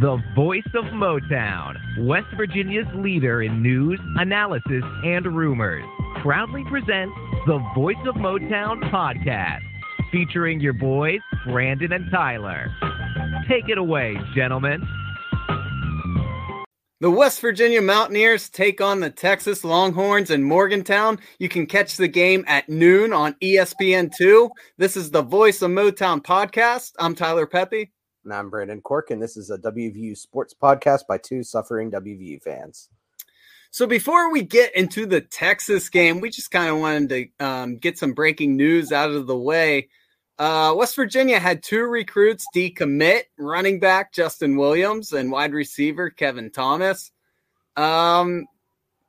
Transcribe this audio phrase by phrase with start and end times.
[0.00, 5.84] The voice of Motown, West Virginia's leader in news, analysis, and rumors,
[6.22, 7.14] proudly presents
[7.46, 9.62] the Voice of Motown podcast,
[10.12, 12.68] featuring your boys, Brandon and Tyler.
[13.48, 14.86] Take it away, gentlemen.
[17.00, 21.20] The West Virginia Mountaineers take on the Texas Longhorns in Morgantown.
[21.38, 24.50] You can catch the game at noon on ESPN2.
[24.78, 26.94] This is the Voice of Motown podcast.
[26.98, 27.92] I'm Tyler Pepe.
[28.24, 32.42] And I'm Brandon Cork, and this is a WVU sports podcast by two suffering WVU
[32.42, 32.88] fans.
[33.70, 37.76] So before we get into the Texas game, we just kind of wanted to um,
[37.76, 39.88] get some breaking news out of the way.
[40.38, 46.50] Uh, West Virginia had two recruits decommit running back Justin Williams and wide receiver Kevin
[46.50, 47.10] Thomas.
[47.76, 48.46] Um,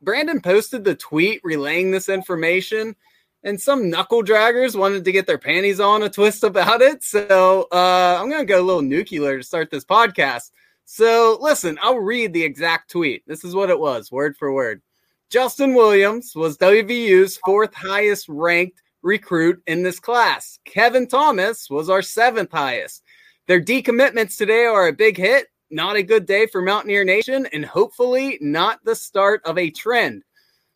[0.02, 2.96] Brandon posted the tweet relaying this information,
[3.44, 7.04] and some knuckle draggers wanted to get their panties on a twist about it.
[7.04, 10.52] So uh, I'm going to go a little nuclear to start this podcast.
[10.86, 13.24] So listen, I'll read the exact tweet.
[13.28, 14.82] This is what it was, word for word.
[15.30, 20.60] Justin Williams was WVU's fourth highest ranked recruit in this class.
[20.66, 23.04] Kevin Thomas was our seventh highest.
[23.48, 27.66] Their decommitments today are a big hit, not a good day for Mountaineer Nation, and
[27.66, 30.24] hopefully not the start of a trend.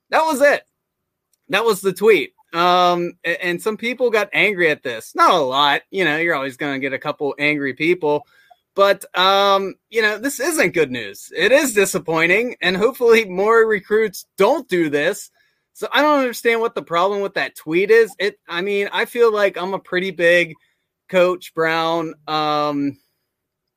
[0.09, 0.63] That was it.
[1.49, 2.33] That was the tweet.
[2.53, 5.13] Um, and some people got angry at this.
[5.15, 8.27] Not a lot, you know, you're always going to get a couple angry people.
[8.75, 11.31] But um, you know, this isn't good news.
[11.35, 15.29] It is disappointing, and hopefully more recruits don't do this
[15.73, 18.15] so I don't understand what the problem with that tweet is.
[18.19, 20.53] It I mean, I feel like I'm a pretty big
[21.09, 22.97] coach Brown um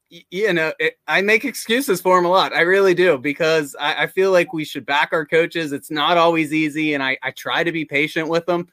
[0.08, 2.52] you know, it, I make excuses for him a lot.
[2.52, 5.72] I really do because I, I, feel like we should back our coaches.
[5.72, 8.68] It's not always easy, and I, I try to be patient with them.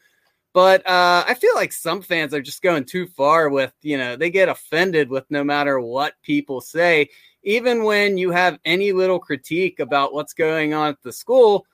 [0.54, 4.16] But uh, I feel like some fans are just going too far with, you know,
[4.16, 7.10] they get offended with no matter what people say.
[7.42, 11.66] Even when you have any little critique about what's going on at the school,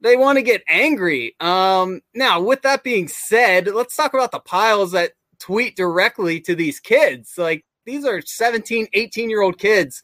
[0.00, 1.34] they want to get angry.
[1.40, 6.54] Um, now, with that being said, let's talk about the piles that tweet directly to
[6.54, 7.34] these kids.
[7.36, 10.02] Like, these are 17, 18 year old kids.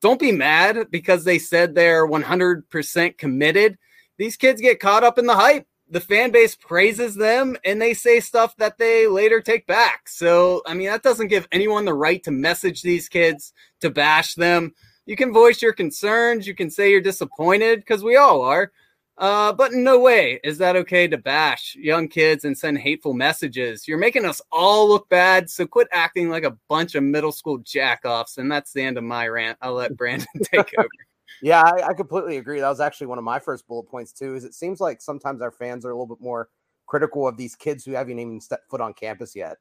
[0.00, 3.78] Don't be mad because they said they're 100% committed.
[4.16, 5.66] These kids get caught up in the hype.
[5.90, 10.08] The fan base praises them and they say stuff that they later take back.
[10.08, 14.34] So, I mean, that doesn't give anyone the right to message these kids, to bash
[14.34, 14.74] them.
[15.06, 16.46] You can voice your concerns.
[16.46, 18.70] You can say you're disappointed because we all are.
[19.18, 23.12] Uh, but in no way is that okay to bash young kids and send hateful
[23.12, 23.88] messages.
[23.88, 27.58] You're making us all look bad, so quit acting like a bunch of middle school
[27.58, 28.38] jackoffs.
[28.38, 29.58] And that's the end of my rant.
[29.60, 30.88] I'll let Brandon take over.
[31.42, 32.60] yeah, I, I, completely agree.
[32.60, 34.36] That was actually one of my first bullet points too.
[34.36, 36.48] Is it seems like sometimes our fans are a little bit more
[36.86, 39.56] critical of these kids who haven't even stepped foot on campus yet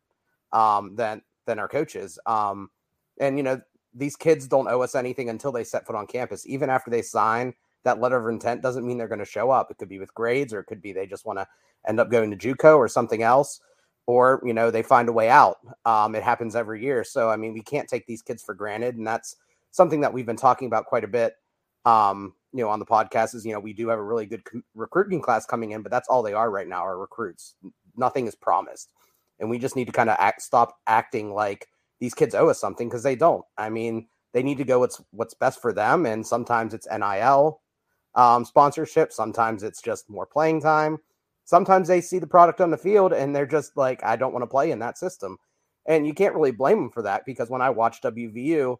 [0.54, 2.20] um, than than our coaches.
[2.28, 2.70] Um,
[3.20, 3.60] and you know,
[3.96, 6.46] these kids don't owe us anything until they set foot on campus.
[6.46, 7.56] Even after they sign
[7.88, 9.72] that letter of intent doesn't mean they're going to show up.
[9.72, 11.48] It could be with grades, or it could be they just want to
[11.88, 13.62] end up going to JUCO or something else,
[14.06, 15.58] or you know they find a way out.
[15.86, 18.96] Um, it happens every year, so I mean we can't take these kids for granted,
[18.96, 19.38] and that's
[19.72, 21.34] something that we've been talking about quite a bit.
[21.86, 24.44] Um, you know, on the podcast is you know we do have a really good
[24.44, 27.56] com- recruiting class coming in, but that's all they are right now are recruits.
[27.96, 28.92] Nothing is promised,
[29.40, 31.68] and we just need to kind of act, stop acting like
[32.00, 33.46] these kids owe us something because they don't.
[33.58, 37.62] I mean, they need to go what's what's best for them, and sometimes it's NIL,
[38.18, 39.14] um, sponsorship.
[39.14, 40.98] Sometimes it's just more playing time.
[41.46, 44.44] Sometimes they see the product on the field and they're just like, I don't want
[44.44, 45.38] to play in that system.
[45.86, 48.76] And you can't really blame them for that because when I watch WVU,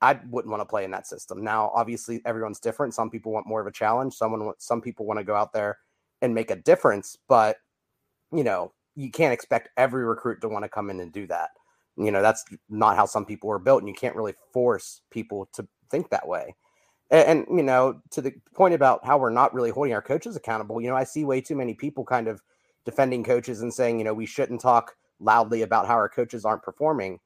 [0.00, 1.44] I wouldn't want to play in that system.
[1.44, 2.94] Now, obviously, everyone's different.
[2.94, 4.14] Some people want more of a challenge.
[4.14, 5.78] Someone, some people want to go out there
[6.22, 7.16] and make a difference.
[7.28, 7.58] But
[8.32, 11.50] you know, you can't expect every recruit to want to come in and do that.
[11.96, 15.48] You know, that's not how some people are built, and you can't really force people
[15.54, 16.56] to think that way.
[17.12, 20.34] And, and, you know, to the point about how we're not really holding our coaches
[20.34, 22.42] accountable, you know, I see way too many people kind of
[22.84, 26.62] defending coaches and saying, you know, we shouldn't talk loudly about how our coaches aren't
[26.62, 27.20] performing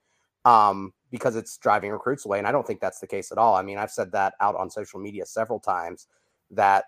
[0.45, 2.39] um, because it's driving recruits away.
[2.39, 3.55] And I don't think that's the case at all.
[3.55, 6.09] I mean, I've said that out on social media several times
[6.51, 6.87] that,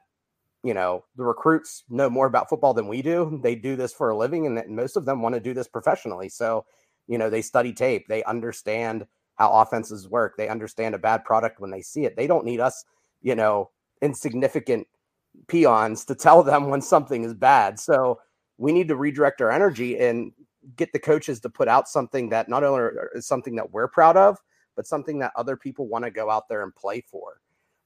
[0.64, 3.38] you know, the recruits know more about football than we do.
[3.42, 6.28] They do this for a living, and most of them want to do this professionally.
[6.28, 6.66] So,
[7.06, 9.06] you know, they study tape, they understand
[9.36, 10.36] how offenses work.
[10.36, 12.16] They understand a bad product when they see it.
[12.16, 12.84] They don't need us,
[13.22, 13.70] you know,
[14.02, 14.86] insignificant
[15.46, 17.78] peons to tell them when something is bad.
[17.78, 18.18] So
[18.58, 20.32] we need to redirect our energy and
[20.76, 24.16] get the coaches to put out something that not only is something that we're proud
[24.16, 24.36] of,
[24.76, 27.40] but something that other people want to go out there and play for.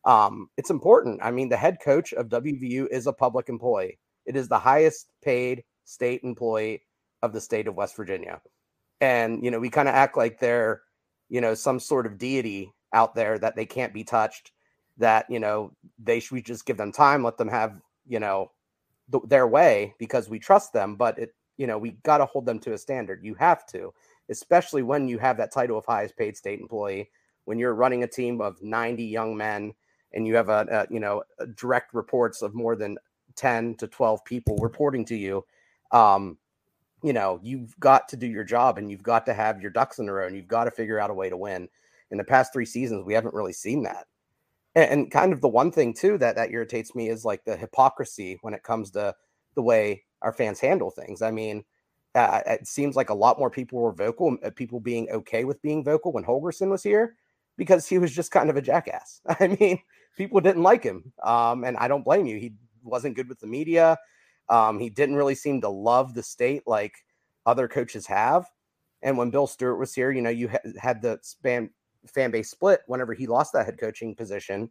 [0.04, 1.20] Um, it's important.
[1.22, 3.98] I mean, the head coach of WVU is a public employee.
[4.26, 6.82] It is the highest paid state employee
[7.22, 8.40] of the state of West Virginia.
[9.00, 10.82] And, you know, we kind of act like they're
[11.32, 14.52] you know, some sort of deity out there that they can't be touched,
[14.98, 18.50] that, you know, they should just give them time, let them have, you know,
[19.10, 20.96] th- their way because we trust them.
[20.96, 23.24] But it, you know, we got to hold them to a standard.
[23.24, 23.92] You have to,
[24.30, 27.10] especially when you have that title of highest paid state employee,
[27.44, 29.74] when you're running a team of 90 young men
[30.12, 32.98] and you have a, a you know, a direct reports of more than
[33.36, 35.44] 10 to 12 people reporting to you.
[35.90, 36.38] Um,
[37.02, 39.98] you know, you've got to do your job and you've got to have your ducks
[39.98, 41.68] in a row and you've got to figure out a way to win.
[42.10, 44.06] In the past three seasons, we haven't really seen that.
[44.74, 48.38] And, kind of the one thing too that that irritates me is like the hypocrisy
[48.40, 49.14] when it comes to
[49.54, 51.20] the way our fans handle things.
[51.20, 51.64] I mean,
[52.14, 55.60] uh, it seems like a lot more people were vocal, uh, people being okay with
[55.62, 57.16] being vocal when Holgorsen was here
[57.58, 59.20] because he was just kind of a jackass.
[59.40, 59.78] I mean,
[60.16, 62.38] people didn't like him, um, and I don't blame you.
[62.38, 63.98] He wasn't good with the media.
[64.48, 66.94] Um, he didn't really seem to love the state like
[67.46, 68.46] other coaches have.
[69.02, 71.70] And when Bill Stewart was here, you know, you ha- had the span
[72.06, 74.70] fan base split whenever he lost that head coaching position,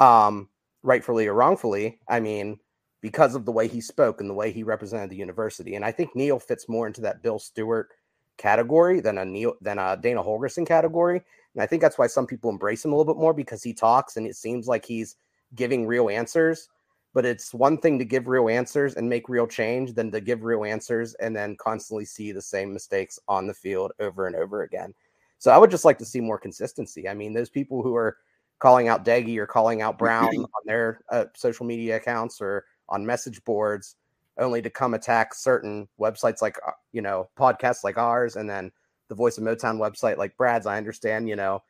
[0.00, 0.48] um,
[0.82, 2.00] rightfully or wrongfully.
[2.08, 2.58] I mean,
[3.00, 5.74] because of the way he spoke and the way he represented the university.
[5.74, 7.90] And I think Neal fits more into that Bill Stewart
[8.36, 11.22] category than a Neal than a Dana Holgorsen category.
[11.54, 13.72] And I think that's why some people embrace him a little bit more because he
[13.72, 15.16] talks and it seems like he's
[15.54, 16.68] giving real answers
[17.14, 20.42] but it's one thing to give real answers and make real change than to give
[20.42, 24.64] real answers and then constantly see the same mistakes on the field over and over
[24.64, 24.92] again.
[25.38, 27.08] So I would just like to see more consistency.
[27.08, 28.16] I mean, those people who are
[28.58, 33.04] calling out Doege or calling out Brown on their uh, social media accounts or on
[33.04, 33.96] message boards
[34.38, 38.70] only to come attack certain websites like uh, you know podcasts like ours and then
[39.08, 41.62] the voice of motown website like brad's i understand you know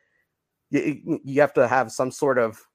[0.71, 2.67] you, you have to have some sort of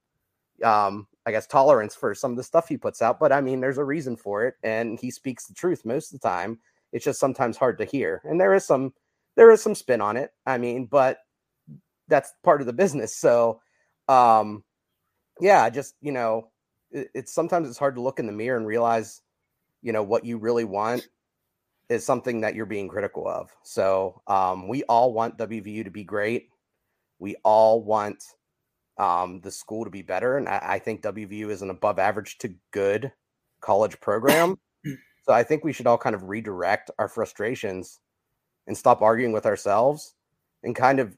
[0.64, 3.20] um, I guess, tolerance for some of the stuff he puts out.
[3.20, 6.20] But I mean, there's a reason for it, and he speaks the truth most of
[6.20, 6.60] the time.
[6.92, 8.94] It's just sometimes hard to hear, and there is some
[9.40, 10.32] there is some spin on it.
[10.46, 11.20] I mean, but
[12.10, 13.16] that's part of the business.
[13.16, 13.62] So,
[14.10, 14.66] um,
[15.40, 16.50] yeah, just you know,
[16.92, 19.22] it, it's sometimes it's hard to look in the mirror and realize,
[19.82, 21.08] you know, what you really want
[21.88, 23.50] is something that you're being critical of.
[23.64, 26.50] So, um, we all want WVU to be great.
[27.20, 28.22] We all want
[28.98, 30.36] um, the school to be better.
[30.36, 33.14] And I, I think WVU is an above average to good
[33.62, 34.58] college program.
[35.24, 38.02] so I think we should all kind of redirect our frustrations
[38.70, 40.16] and stop arguing with ourselves
[40.64, 41.18] and kind of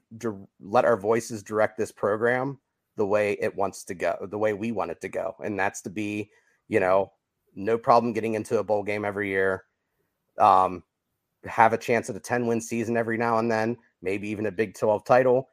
[0.60, 2.58] let our voices direct this program
[2.96, 5.36] the way it wants to go, the way we want it to go.
[5.44, 6.30] And that's to be,
[6.66, 7.12] you know,
[7.54, 9.64] no problem getting into a bowl game every year.
[10.38, 10.82] Um,
[11.44, 14.52] have a chance at a 10 win season every now and then, maybe even a
[14.52, 15.48] Big 12 title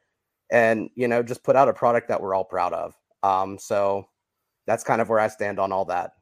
[0.50, 4.06] and you know just put out a product that we're all proud of um so
[4.66, 6.12] that's kind of where i stand on all that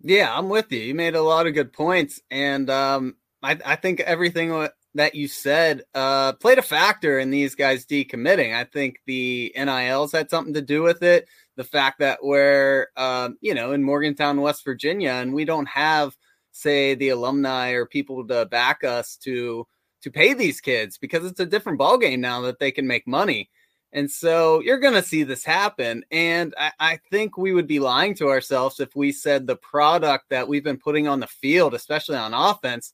[0.00, 3.76] yeah i'm with you you made a lot of good points and um i, I
[3.76, 9.00] think everything that you said uh played a factor in these guys decommitting i think
[9.06, 13.72] the NILs had something to do with it the fact that we're um you know
[13.72, 16.16] in morgantown west virginia and we don't have
[16.52, 19.66] say the alumni or people to back us to
[20.04, 23.50] to pay these kids because it's a different ballgame now that they can make money.
[23.92, 26.04] And so you're going to see this happen.
[26.10, 30.26] And I, I, think we would be lying to ourselves if we said the product
[30.30, 32.92] that we've been putting on the field, especially on offense,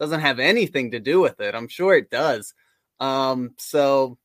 [0.00, 1.54] doesn't have anything to do with it.
[1.54, 2.54] I'm sure it does.
[2.98, 4.18] Um, so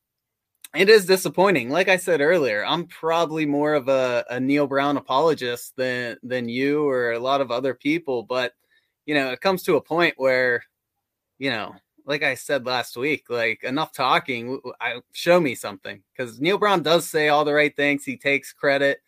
[0.74, 1.70] it is disappointing.
[1.70, 6.48] Like I said earlier, I'm probably more of a, a Neal Brown apologist than than
[6.48, 8.22] you or a lot of other people.
[8.22, 8.52] But
[9.04, 10.64] you know, it comes to a point where,
[11.38, 11.74] you know,
[12.06, 14.60] like I said last week, like enough talking.
[14.80, 18.04] I, show me something because Neal Brown does say all the right things.
[18.04, 19.00] He takes credit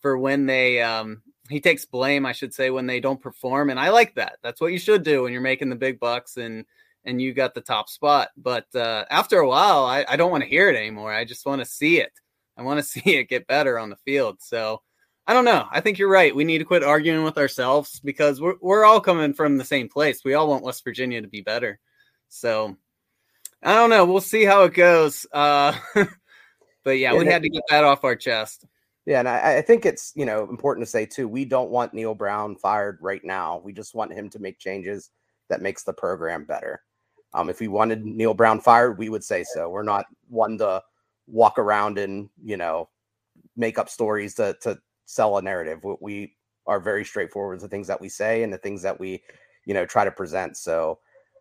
[0.00, 3.78] for when they, um, he takes blame, I should say, when they don't perform, and
[3.78, 4.38] I like that.
[4.42, 6.64] That's what you should do when you're making the big bucks and
[7.04, 8.30] and you got the top spot.
[8.36, 11.12] But uh, after a while, I, I don't want to hear it anymore.
[11.12, 12.12] I just want to see it.
[12.56, 14.38] I want to see it get better on the field.
[14.40, 14.80] So
[15.26, 15.66] I don't know.
[15.70, 16.34] I think you're right.
[16.34, 19.88] We need to quit arguing with ourselves because we're we're all coming from the same
[19.88, 20.24] place.
[20.24, 21.78] We all want West Virginia to be better.
[22.28, 22.76] So
[23.62, 24.04] I don't know.
[24.04, 25.26] We'll see how it goes.
[25.32, 28.64] Uh, but yeah, yeah we had to get that off our chest.
[29.06, 31.28] Yeah, and I, I, think it's you know important to say too.
[31.28, 33.60] We don't want Neal Brown fired right now.
[33.62, 35.10] We just want him to make changes
[35.48, 36.82] that makes the program better.
[37.34, 39.68] Um, if we wanted Neal Brown fired, we would say so.
[39.68, 40.82] We're not one to
[41.26, 42.88] walk around and you know
[43.56, 45.80] make up stories to to sell a narrative.
[46.00, 46.34] We
[46.66, 49.22] are very straightforward with the things that we say and the things that we
[49.66, 50.56] you know try to present.
[50.56, 50.98] So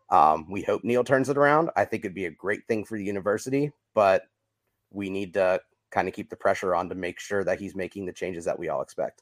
[0.10, 1.70] um, we hope Neal turns it around.
[1.78, 4.24] I think it'd be a great thing for the university, but
[4.92, 5.62] we need to
[5.94, 8.58] kind of keep the pressure on to make sure that he's making the changes that
[8.58, 9.22] we all expect.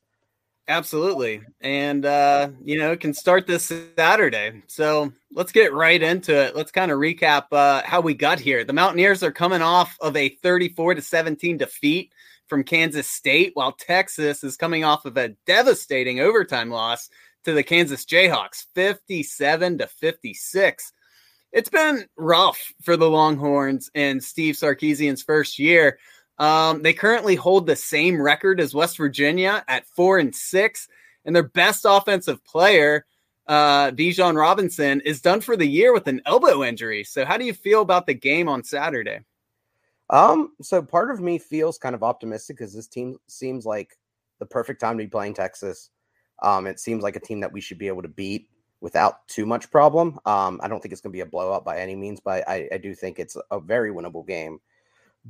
[0.68, 1.42] Absolutely.
[1.60, 4.62] And, uh, you know, it can start this Saturday.
[4.68, 6.56] So let's get right into it.
[6.56, 8.64] Let's kind of recap uh, how we got here.
[8.64, 12.14] The Mountaineers are coming off of a 34 to 17 defeat
[12.48, 17.10] from Kansas State, while Texas is coming off of a devastating overtime loss
[17.44, 20.94] to the Kansas Jayhawks, 57 to 56.
[21.52, 25.98] It's been rough for the Longhorns in Steve Sarkisian's first year.
[26.42, 30.88] Um, they currently hold the same record as West Virginia at four and six,
[31.24, 33.06] and their best offensive player,
[33.46, 37.04] uh, Bijan Robinson, is done for the year with an elbow injury.
[37.04, 39.20] So, how do you feel about the game on Saturday?
[40.10, 44.00] Um, so part of me feels kind of optimistic because this team seems like
[44.40, 45.92] the perfect time to be playing Texas.
[46.42, 48.50] Um, it seems like a team that we should be able to beat
[48.82, 50.20] without too much problem.
[50.26, 52.68] Um, I don't think it's going to be a blowout by any means, but I,
[52.74, 54.60] I do think it's a very winnable game.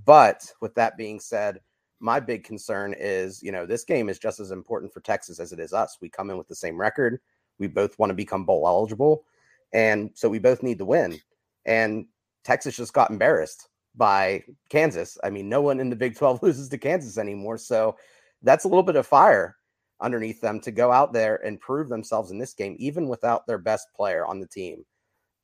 [0.05, 1.60] But with that being said,
[2.00, 5.51] my big concern is, you know, this game is just as important for Texas as
[5.51, 5.98] it is us.
[6.01, 7.19] We come in with the same record.
[7.60, 9.25] We both want to become bowl eligible.
[9.74, 11.19] And so we both need to win.
[11.65, 12.05] And
[12.43, 15.17] Texas just got embarrassed by Kansas.
[15.24, 17.57] I mean, no one in the Big 12 loses to Kansas anymore.
[17.57, 17.98] So
[18.41, 19.57] that's a little bit of fire
[20.01, 23.60] underneath them to go out there and prove themselves in this game, even without their
[23.60, 24.83] best player on the team.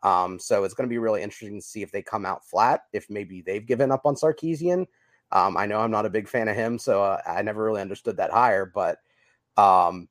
[0.04, 2.82] Um, so it's going to be really interesting to see if they come out flat,
[2.94, 4.86] if maybe they've given up on Sarkisian.
[5.32, 7.82] Um, I know I'm not a big fan of him, so uh, I never really
[7.82, 9.00] understood that hire, but
[9.58, 10.08] um,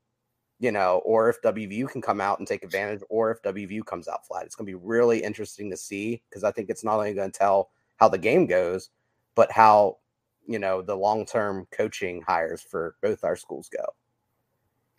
[0.59, 4.07] you know, or if WVU can come out and take advantage, or if WVU comes
[4.07, 6.97] out flat, it's going to be really interesting to see because I think it's not
[6.97, 8.89] only going to tell how the game goes,
[9.35, 9.97] but how
[10.47, 13.83] you know the long term coaching hires for both our schools go.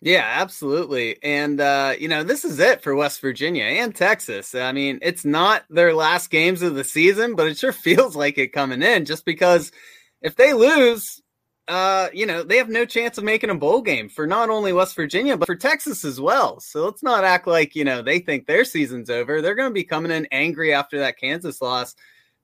[0.01, 1.21] Yeah, absolutely.
[1.23, 4.55] And uh, you know, this is it for West Virginia and Texas.
[4.55, 8.37] I mean, it's not their last games of the season, but it sure feels like
[8.37, 9.71] it coming in just because
[10.21, 11.21] if they lose,
[11.67, 14.71] uh, you know, they have no chance of making a bowl game for not only
[14.71, 16.59] West Virginia, but for Texas as well.
[16.61, 19.41] So let's not act like, you know, they think their season's over.
[19.41, 21.95] They're going to be coming in angry after that Kansas loss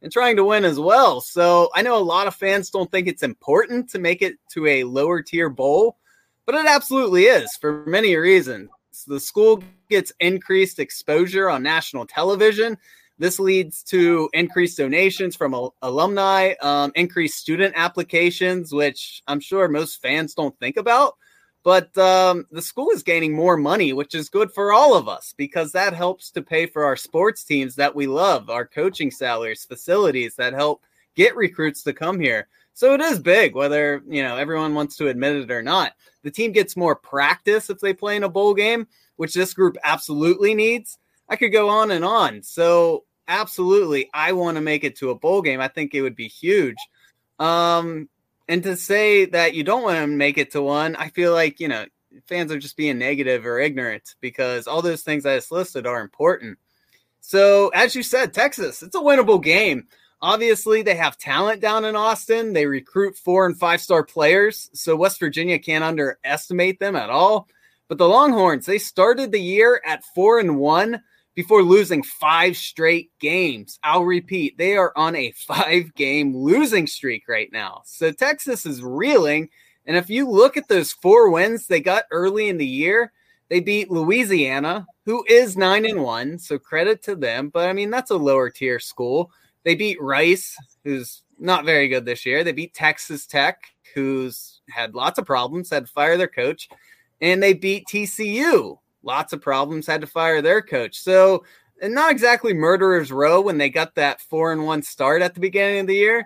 [0.02, 1.22] and trying to win as well.
[1.22, 4.68] So I know a lot of fans don't think it's important to make it to
[4.68, 5.98] a lower tier bowl,
[6.46, 8.70] but it absolutely is for many reasons.
[9.08, 12.78] The school gets increased exposure on national television.
[13.18, 19.68] This leads to increased donations from al- alumni, um, increased student applications, which I'm sure
[19.68, 21.16] most fans don't think about.
[21.64, 25.34] But um, the school is gaining more money, which is good for all of us
[25.36, 29.66] because that helps to pay for our sports teams that we love, our coaching salaries,
[29.66, 30.84] facilities that help
[31.16, 32.48] get recruits to come here.
[32.74, 35.94] So it is big, whether you know everyone wants to admit it or not.
[36.25, 39.77] The team gets more practice if they play in a bowl game, which this group
[39.84, 40.98] absolutely needs.
[41.29, 42.41] I could go on and on.
[42.41, 45.62] So absolutely, I want to make it to a bowl game.
[45.62, 46.77] I think it would be huge.
[47.38, 48.10] Um,
[48.50, 51.60] and to say that you don't want to make it to one, I feel like,
[51.60, 51.86] you know,
[52.25, 56.01] fans are just being negative or ignorant because all those things I just listed are
[56.01, 56.58] important.
[57.22, 59.89] So, as you said, Texas, it's a winnable game.
[60.25, 62.51] Obviously, they have talent down in Austin.
[62.51, 64.72] They recruit four and five star players.
[64.74, 67.48] So, West Virginia can't underestimate them at all.
[67.88, 71.03] But the Longhorns, they started the year at four and one
[71.36, 73.77] before losing five straight games.
[73.84, 77.84] I'll repeat, they are on a five game losing streak right now.
[77.86, 79.50] So Texas is reeling.
[79.86, 83.12] And if you look at those four wins they got early in the year,
[83.50, 86.39] they beat Louisiana, who is nine and one.
[86.39, 87.50] So credit to them.
[87.50, 89.32] But I mean, that's a lower tier school.
[89.66, 92.44] They beat Rice, who's not very good this year.
[92.44, 96.70] They beat Texas Tech, who's had lots of problems, had to fire their coach.
[97.20, 101.00] And they beat TCU, lots of problems, had to fire their coach.
[101.00, 101.44] So,
[101.82, 105.80] not exactly murderer's row when they got that four and one start at the beginning
[105.80, 106.24] of the year.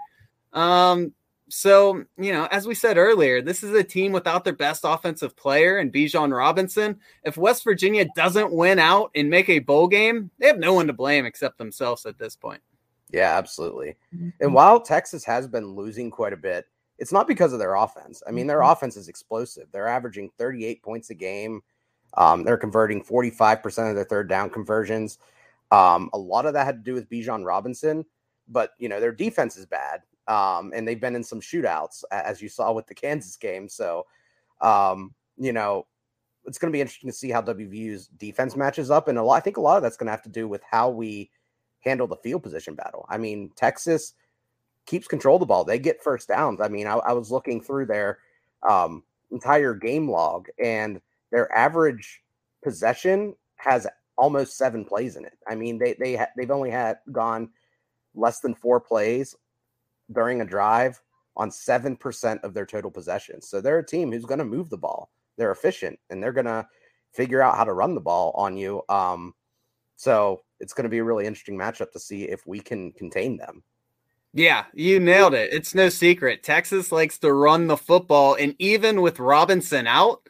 [0.53, 1.13] Um,
[1.49, 5.35] so, you know, as we said earlier, this is a team without their best offensive
[5.35, 6.99] player and Bijan Robinson.
[7.23, 10.85] If West Virginia doesn't win out and make a bowl game, they have no one
[10.87, 12.61] to blame except themselves at this point.
[13.11, 13.95] Yeah, absolutely.
[14.15, 14.29] Mm-hmm.
[14.39, 16.65] And while Texas has been losing quite a bit,
[16.97, 18.21] it's not because of their offense.
[18.27, 18.71] I mean, their mm-hmm.
[18.71, 19.67] offense is explosive.
[19.71, 21.61] They're averaging 38 points a game.
[22.15, 25.17] Um, they're converting 45% of their third down conversions.
[25.71, 28.05] Um, a lot of that had to do with Bijan Robinson,
[28.47, 30.01] but you know, their defense is bad.
[30.27, 33.67] Um, and they've been in some shootouts, as you saw with the Kansas game.
[33.67, 34.05] So,
[34.61, 35.87] um, you know,
[36.45, 39.07] it's going to be interesting to see how WVU's defense matches up.
[39.07, 40.61] And a lot, I think a lot of that's going to have to do with
[40.69, 41.31] how we
[41.81, 43.05] handle the field position battle.
[43.09, 44.13] I mean, Texas
[44.85, 45.63] keeps control of the ball.
[45.63, 46.61] They get first downs.
[46.61, 48.19] I mean, I, I was looking through their
[48.67, 50.99] um, entire game log, and
[51.31, 52.21] their average
[52.63, 55.37] possession has almost seven plays in it.
[55.47, 57.49] I mean, they they ha- they've only had gone
[58.15, 59.35] less than four plays
[60.11, 60.99] during a drive
[61.37, 63.47] on seven percent of their total possessions.
[63.47, 65.11] So they're a team who's going to move the ball.
[65.37, 66.67] they're efficient and they're gonna
[67.13, 68.81] figure out how to run the ball on you.
[68.89, 69.33] Um,
[69.95, 73.37] so it's going to be a really interesting matchup to see if we can contain
[73.37, 73.63] them.
[74.33, 75.51] Yeah, you nailed it.
[75.51, 76.43] It's no secret.
[76.43, 80.21] Texas likes to run the football, and even with Robinson out,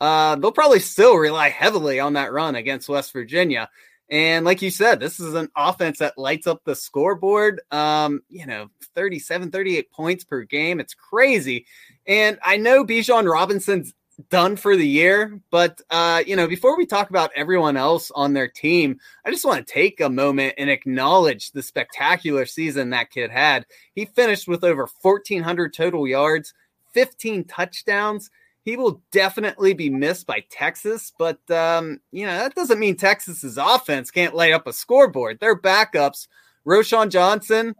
[0.00, 3.68] uh, they'll probably still rely heavily on that run against West Virginia.
[4.08, 7.60] And like you said, this is an offense that lights up the scoreboard.
[7.70, 10.80] Um, you know, 37, 38 points per game.
[10.80, 11.66] It's crazy.
[12.06, 13.94] And I know Bijan Robinson's
[14.28, 15.40] done for the year.
[15.50, 19.44] But uh, you know, before we talk about everyone else on their team, I just
[19.44, 23.66] want to take a moment and acknowledge the spectacular season that kid had.
[23.94, 26.54] He finished with over 1,400 total yards,
[26.92, 28.30] 15 touchdowns.
[28.64, 33.58] He will definitely be missed by Texas, but um, you know that doesn't mean Texas's
[33.58, 35.40] offense can't lay up a scoreboard.
[35.40, 36.28] Their backups,
[36.64, 37.74] Roschon Johnson,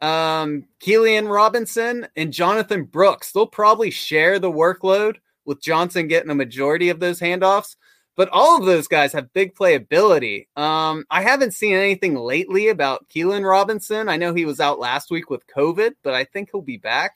[0.00, 5.16] um, Keilan Robinson, and Jonathan Brooks, they'll probably share the workload
[5.48, 7.76] with Johnson getting a majority of those handoffs.
[8.16, 10.46] But all of those guys have big playability.
[10.56, 14.08] Um, I haven't seen anything lately about Keilan Robinson.
[14.08, 17.12] I know he was out last week with COVID, but I think he'll be back.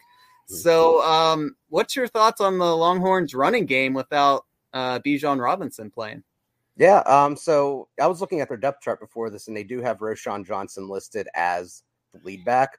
[0.49, 0.55] Mm-hmm.
[0.55, 6.23] So, um, what's your thoughts on the Longhorns running game without uh, Bijan Robinson playing?
[6.77, 7.01] Yeah.
[7.01, 9.99] Um, so I was looking at their depth chart before this, and they do have
[9.99, 12.79] Roschon Johnson listed as the lead back.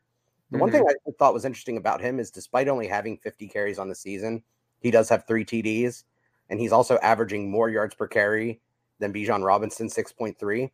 [0.50, 0.62] The mm-hmm.
[0.62, 3.90] one thing I thought was interesting about him is despite only having 50 carries on
[3.90, 4.44] the season,
[4.84, 6.04] he does have three TDs,
[6.50, 8.60] and he's also averaging more yards per carry
[9.00, 10.70] than Bijan Robinson, 6.3.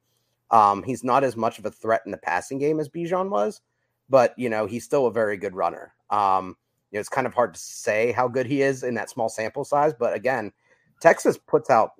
[0.51, 3.61] Um, he's not as much of a threat in the passing game as Bijan was,
[4.09, 5.93] but you know, he's still a very good runner.
[6.09, 6.57] Um,
[6.91, 9.29] you know, it's kind of hard to say how good he is in that small
[9.29, 10.51] sample size, but again,
[10.99, 11.91] Texas puts out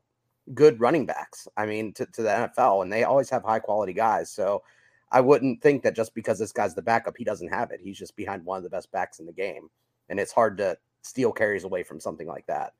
[0.55, 1.47] good running backs.
[1.55, 4.31] I mean, to, to the NFL, and they always have high quality guys.
[4.31, 4.63] So
[5.11, 7.81] I wouldn't think that just because this guy's the backup, he doesn't have it.
[7.83, 9.69] He's just behind one of the best backs in the game,
[10.09, 12.73] and it's hard to steal carries away from something like that.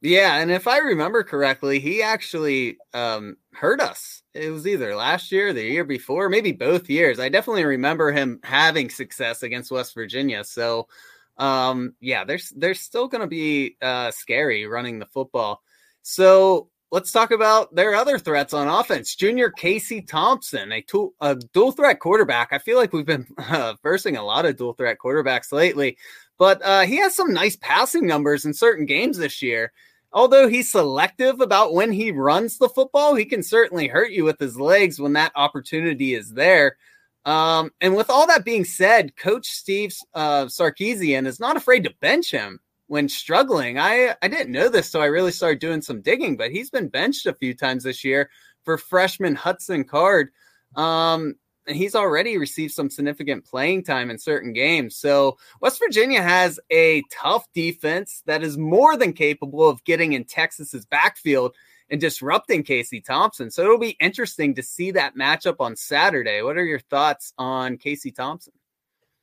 [0.00, 4.22] Yeah, and if I remember correctly, he actually um, hurt us.
[4.34, 7.18] It was either last year, the year before, maybe both years.
[7.18, 10.44] I definitely remember him having success against West Virginia.
[10.44, 10.88] So,
[11.36, 15.62] um, yeah, there's there's still going to be uh, scary running the football.
[16.02, 19.14] So let's talk about their other threats on offense.
[19.14, 22.48] Junior Casey Thompson, a, tool, a dual threat quarterback.
[22.52, 25.98] I feel like we've been uh, versing a lot of dual threat quarterbacks lately
[26.38, 29.72] but uh, he has some nice passing numbers in certain games this year.
[30.12, 34.38] Although he's selective about when he runs the football, he can certainly hurt you with
[34.38, 36.78] his legs when that opportunity is there.
[37.26, 41.94] Um, and with all that being said, Coach Steve uh, Sarkisian is not afraid to
[42.00, 43.78] bench him when struggling.
[43.78, 46.38] I I didn't know this, so I really started doing some digging.
[46.38, 48.30] But he's been benched a few times this year
[48.64, 50.30] for freshman Hudson Card.
[50.74, 51.34] Um,
[51.68, 54.96] and he's already received some significant playing time in certain games.
[54.96, 60.24] So West Virginia has a tough defense that is more than capable of getting in
[60.24, 61.54] Texas's backfield
[61.90, 63.50] and disrupting Casey Thompson.
[63.50, 66.42] So it'll be interesting to see that matchup on Saturday.
[66.42, 68.54] What are your thoughts on Casey Thompson?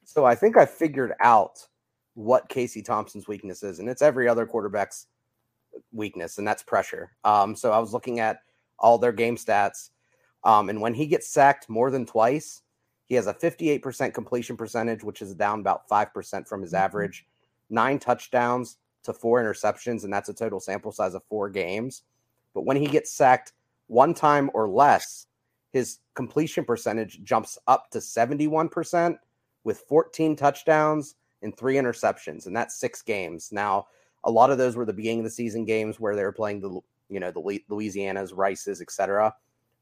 [0.04, 1.68] So I think I figured out
[2.14, 5.08] what Casey Thompson's weakness is, and it's every other quarterback's
[5.92, 7.12] weakness, and that's pressure.
[7.24, 8.40] Um, so I was looking at
[8.78, 9.90] all their game stats
[10.46, 12.62] um, and when he gets sacked more than twice,
[13.08, 16.84] he has a 58% completion percentage, which is down about 5% from his mm-hmm.
[16.84, 17.26] average,
[17.70, 22.04] nine touchdowns to four interceptions, and that's a total sample size of four games.
[22.54, 23.54] But when he gets sacked
[23.88, 25.28] one time or less,
[25.72, 29.18] his completion percentage jumps up to 71%
[29.64, 33.52] with 14 touchdowns and three interceptions, and that's six games.
[33.52, 33.88] Now,
[34.24, 36.62] a lot of those were the beginning of the season games where they were playing
[36.62, 36.80] the
[37.10, 39.36] you know the Louisiana's, Rices, etc.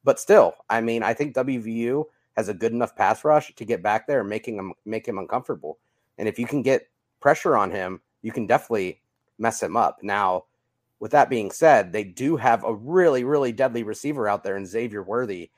[0.03, 3.83] But still, I mean, I think WVU has a good enough pass rush to get
[3.83, 5.79] back there and making him make him uncomfortable.
[6.17, 6.89] And if you can get
[7.19, 9.01] pressure on him, you can definitely
[9.37, 9.99] mess him up.
[10.01, 10.45] Now,
[10.99, 14.65] with that being said, they do have a really, really deadly receiver out there in
[14.65, 15.49] Xavier Worthy.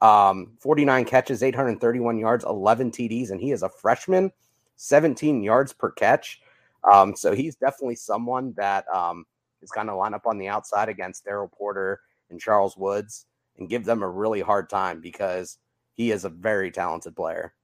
[0.00, 4.32] Um, 49 catches, 831 yards, 11 TDs, and he is a freshman,
[4.76, 6.40] 17 yards per catch.
[6.90, 9.26] Um, so he's definitely someone that um,
[9.62, 13.26] is going to line up on the outside against Daryl Porter and Charles Woods
[13.58, 15.58] and give them a really hard time because
[15.94, 17.54] he is a very talented player.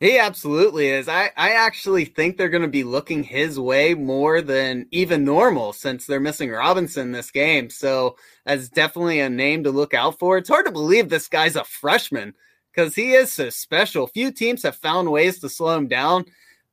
[0.00, 1.08] He absolutely is.
[1.08, 5.74] I, I actually think they're going to be looking his way more than even normal
[5.74, 7.68] since they're missing Robinson this game.
[7.68, 10.38] So that's definitely a name to look out for.
[10.38, 12.32] It's hard to believe this guy's a freshman
[12.72, 14.06] because he is so special.
[14.06, 16.24] Few teams have found ways to slow him down.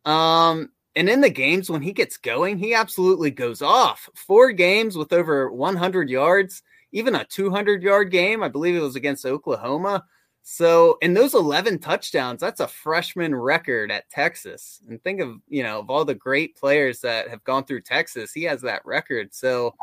[0.06, 4.10] Um, and in the games when he gets going, he absolutely goes off.
[4.16, 6.64] Four games with over 100 yards
[6.98, 8.44] even a 200 yard game.
[8.44, 10.04] I believe it was against Oklahoma.
[10.50, 14.82] So, in those 11 touchdowns, that's a freshman record at Texas.
[14.88, 18.32] And think of, you know, of all the great players that have gone through Texas,
[18.32, 19.36] he has that record.
[19.36, 19.76] So,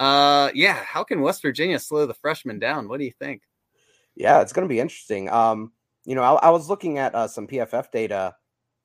[0.00, 2.88] uh, yeah, how can West Virginia slow the freshman down?
[2.88, 3.42] What do you think?
[4.16, 5.30] Yeah, it's going to be interesting.
[5.30, 5.72] Um,
[6.04, 8.34] you know, I, I was looking at uh, some PFF data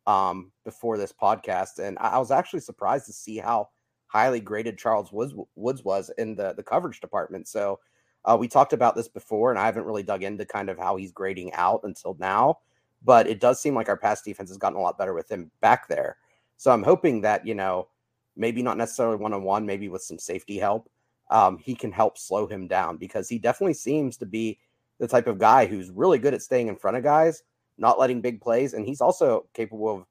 [0.06, 3.70] um, before this podcast, and I, I was actually surprised to see how
[4.08, 7.48] highly graded Charles Woods, Woods was in the the coverage department.
[7.48, 7.80] So,
[8.26, 10.96] uh, we talked about this before, and I haven't really dug into kind of how
[10.96, 12.60] he's grading out until now.
[13.04, 15.52] But it does seem like our pass defense has gotten a lot better with him
[15.62, 16.18] back there.
[16.58, 17.88] So I'm hoping that, you know,
[18.36, 20.90] maybe not necessarily one on one, maybe with some safety help,
[21.30, 24.60] um, he can help slow him down because he definitely seems to be
[25.00, 27.44] the type of guy who's really good at staying in front of guys,
[27.78, 28.74] not letting big plays.
[28.74, 30.06] And he's also capable of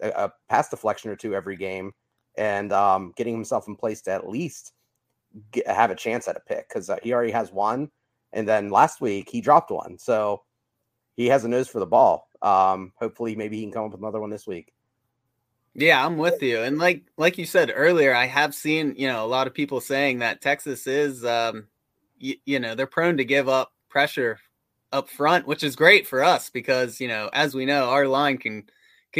[0.00, 1.92] a, a pass deflection or two every game
[2.36, 4.72] and um, getting himself in place to at least
[5.52, 7.90] get, have a chance at a pick because uh, he already has one,
[8.32, 10.42] and then last week he dropped one, so
[11.16, 12.28] he has a nose for the ball.
[12.42, 14.72] Um, hopefully, maybe he can come up with another one this week.
[15.78, 16.62] Yeah, I'm with you.
[16.62, 19.80] And like like you said earlier, I have seen you know a lot of people
[19.80, 21.68] saying that Texas is um,
[22.20, 24.38] y- you know they're prone to give up pressure
[24.92, 28.38] up front, which is great for us because you know as we know our line
[28.38, 28.64] can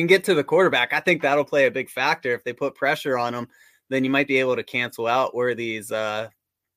[0.00, 0.92] can get to the quarterback.
[0.92, 3.48] I think that'll play a big factor if they put pressure on them
[3.88, 6.28] then you might be able to cancel out Worthy's uh,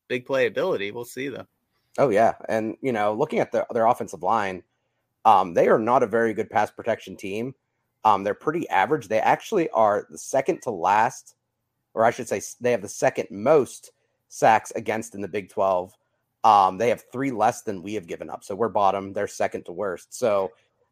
[0.07, 0.93] big playability.
[0.93, 1.47] We'll see though.
[1.97, 4.63] Oh yeah, and you know, looking at the, their offensive line,
[5.25, 7.53] um, they are not a very good pass protection team.
[8.05, 9.07] Um, they're pretty average.
[9.07, 11.35] They actually are the second to last,
[11.93, 13.91] or I should say, they have the second most
[14.29, 15.93] sacks against in the Big Twelve.
[16.43, 19.11] Um, they have three less than we have given up, so we're bottom.
[19.11, 20.13] They're second to worst.
[20.17, 20.51] So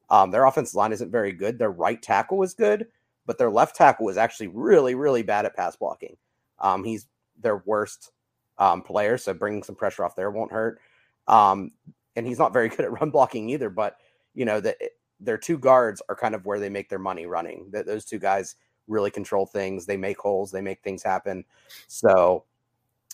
[0.09, 1.59] um, their offensive line isn't very good.
[1.59, 2.87] Their right tackle was good,
[3.25, 6.15] but their left tackle was actually really, really bad at pass blocking.
[6.59, 7.07] Um, he's
[7.39, 8.11] their worst
[8.57, 10.79] um, player, so bringing some pressure off there won't hurt.
[11.27, 11.71] Um,
[12.15, 13.69] and he's not very good at run blocking either.
[13.69, 13.97] But
[14.33, 14.77] you know that
[15.19, 17.67] their two guards are kind of where they make their money running.
[17.71, 18.55] That those two guys
[18.87, 19.85] really control things.
[19.85, 20.51] They make holes.
[20.51, 21.43] They make things happen.
[21.87, 22.45] So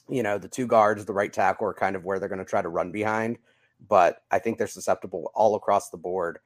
[0.08, 2.45] you know the two guards, the right tackle, are kind of where they're going to
[2.45, 3.39] try to run behind.
[3.89, 6.39] But I think they're susceptible all across the board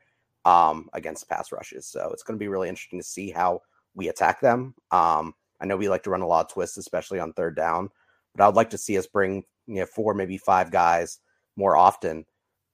[0.47, 1.85] um, against pass rushes.
[1.85, 3.61] So it's going to be really interesting to see how
[3.95, 4.73] we attack them.
[4.91, 7.89] Um, I know we like to run a lot of twists, especially on third down,
[8.33, 11.19] but I would like to see us bring you know four, maybe five guys
[11.57, 12.25] more often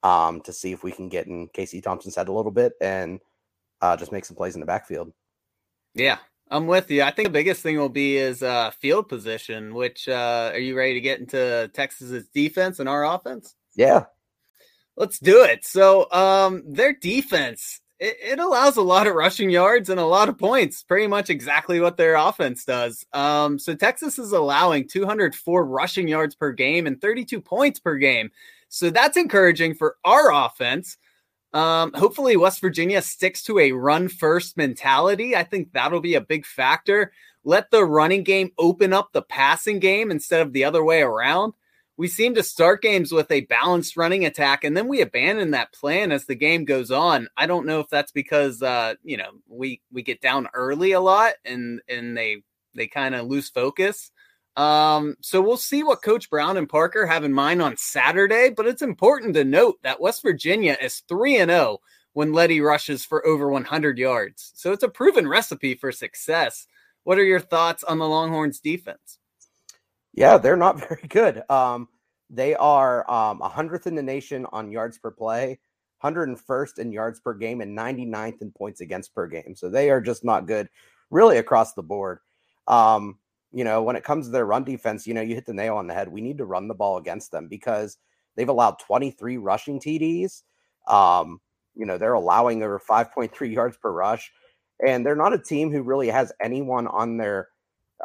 [0.03, 3.19] um, to see if we can get in Casey Thompson's head a little bit and
[3.81, 5.11] uh, just make some plays in the backfield.
[5.95, 6.19] Yeah,
[6.51, 7.01] I'm with you.
[7.01, 9.73] I think the biggest thing will be is uh, field position.
[9.73, 13.55] Which uh, are you ready to get into Texas's defense and our offense?
[13.75, 14.05] Yeah,
[14.95, 15.65] Let's do it.
[15.65, 20.27] So, um, their defense it, it, allows a lot of rushing yards and a lot
[20.27, 20.83] of points.
[20.83, 23.05] Pretty much exactly what their offense does.
[23.13, 28.29] Um, so Texas is allowing 204 rushing yards per game and 32 points per game.
[28.67, 30.97] So that's encouraging for our offense.
[31.53, 35.33] Um, hopefully, West Virginia sticks to a run first mentality.
[35.35, 37.13] I think that'll be a big factor.
[37.45, 41.53] Let the running game open up the passing game instead of the other way around
[41.97, 45.73] we seem to start games with a balanced running attack and then we abandon that
[45.73, 47.27] plan as the game goes on.
[47.37, 50.99] I don't know if that's because uh you know we we get down early a
[50.99, 52.43] lot and and they
[52.75, 54.11] they kind of lose focus.
[54.55, 58.67] Um so we'll see what coach brown and parker have in mind on saturday but
[58.67, 61.79] it's important to note that west virginia is 3 and 0
[62.13, 64.51] when Leddie rushes for over 100 yards.
[64.55, 66.67] So it's a proven recipe for success.
[67.03, 69.17] What are your thoughts on the longhorns defense
[70.13, 71.43] yeah, they're not very good.
[71.49, 71.87] Um,
[72.29, 75.59] they are um, 100th in the nation on yards per play,
[76.03, 79.55] 101st in yards per game, and 99th in points against per game.
[79.55, 80.69] So they are just not good,
[81.11, 82.19] really across the board.
[82.67, 83.19] Um,
[83.51, 85.75] you know, when it comes to their run defense, you know, you hit the nail
[85.77, 86.09] on the head.
[86.09, 87.97] We need to run the ball against them because
[88.35, 90.41] they've allowed 23 rushing TDs.
[90.87, 91.39] Um,
[91.75, 94.31] you know, they're allowing over 5.3 yards per rush,
[94.85, 97.49] and they're not a team who really has anyone on their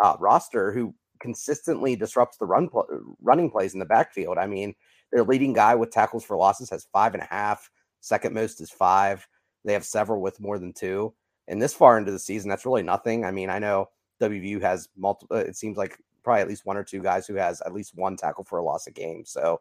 [0.03, 2.87] uh, roster who consistently disrupts the run pl-
[3.21, 4.39] running plays in the backfield.
[4.39, 4.75] I mean,
[5.13, 7.71] their leading guy with tackles for losses has five and a half.
[8.01, 9.27] Second most is five.
[9.65, 11.15] They have several with more than two.
[11.49, 13.25] And this far into the season, that's really nothing.
[13.25, 13.89] I mean, I know
[14.21, 15.37] WVU has multiple.
[15.37, 18.17] It seems like probably at least one or two guys who has at least one
[18.17, 19.25] tackle for a loss a game.
[19.25, 19.61] So,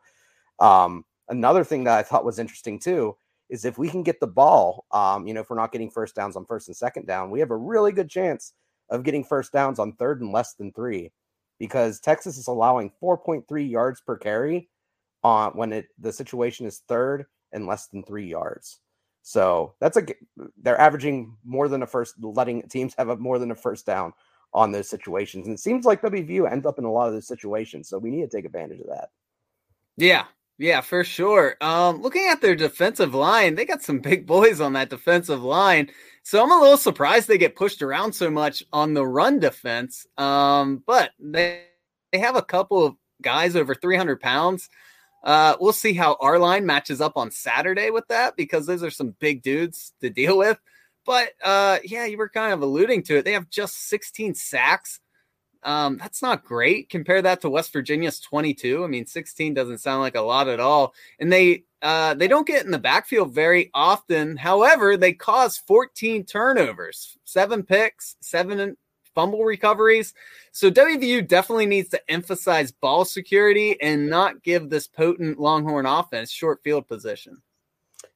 [0.59, 3.15] um, another thing that I thought was interesting too
[3.49, 6.15] is if we can get the ball, um, you know, if we're not getting first
[6.15, 8.53] downs on first and second down, we have a really good chance
[8.89, 11.11] of getting first downs on third and less than three
[11.59, 14.69] because Texas is allowing 4.3 yards per carry
[15.23, 18.79] on when it the situation is third and less than three yards.
[19.23, 20.05] So that's a
[20.61, 24.13] they're averaging more than a first, letting teams have a more than a first down
[24.53, 25.47] on those situations.
[25.47, 27.89] And it seems like WVU ends up in a lot of those situations.
[27.89, 29.09] So we need to take advantage of that.
[29.97, 30.25] Yeah,
[30.59, 31.55] Yeah, for sure.
[31.61, 35.91] Um, looking at their defensive line, they got some big boys on that defensive line.
[36.23, 40.07] So I'm a little surprised they get pushed around so much on the run defense.
[40.17, 41.63] Um, but they
[42.11, 44.69] they have a couple of guys over 300 pounds.
[45.23, 48.89] Uh, we'll see how our line matches up on Saturday with that because those are
[48.89, 50.57] some big dudes to deal with.
[51.05, 53.25] But uh, yeah, you were kind of alluding to it.
[53.25, 54.99] They have just 16 sacks.
[55.67, 56.87] Um, that's not great.
[56.87, 58.85] Compare that to West Virginia's 22.
[58.85, 60.93] I mean, 16 doesn't sound like a lot at all.
[61.19, 64.37] And they uh, they don't get in the backfield very often.
[64.37, 68.77] However, they cause 14 turnovers, seven picks, seven
[69.13, 70.13] fumble recoveries.
[70.53, 76.31] So WVU definitely needs to emphasize ball security and not give this potent Longhorn offense
[76.31, 77.41] short field position.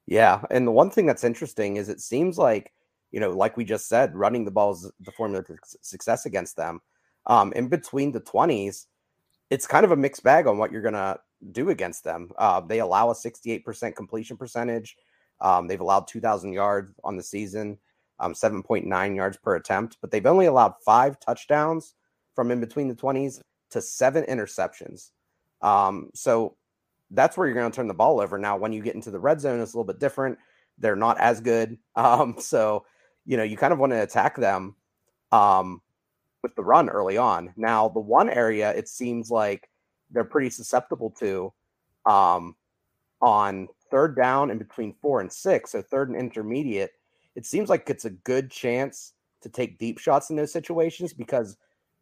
[0.08, 2.72] Yeah, and the one thing that's interesting is it seems like
[3.12, 6.56] you know, like we just said, running the ball is the formula to success against
[6.56, 6.80] them
[7.26, 8.86] um, in between the 20s,
[9.50, 11.20] it's kind of a mixed bag on what you're going to
[11.52, 12.32] do against them.
[12.38, 14.96] Uh, they allow a 68% completion percentage.
[15.40, 17.78] Um, they've allowed 2,000 yards on the season,
[18.20, 21.96] um, 7.9 yards per attempt, but they've only allowed five touchdowns
[22.36, 25.12] from in between the 20s to seven interceptions.
[25.62, 26.56] Um, so
[27.10, 28.38] that's where you're going to turn the ball over.
[28.38, 30.38] Now, when you get into the red zone, it's a little bit different.
[30.78, 31.78] They're not as good.
[31.96, 32.86] Um, so,
[33.26, 34.76] you know, you kind of want to attack them.
[35.32, 35.82] Um,
[36.44, 37.54] with the run early on.
[37.56, 39.70] Now, the one area it seems like
[40.10, 41.54] they're pretty susceptible to
[42.06, 42.56] um,
[43.22, 46.92] on third down and between four and six, so third and intermediate,
[47.36, 51.58] it seems like it's a good chance to take deep shots in those situations because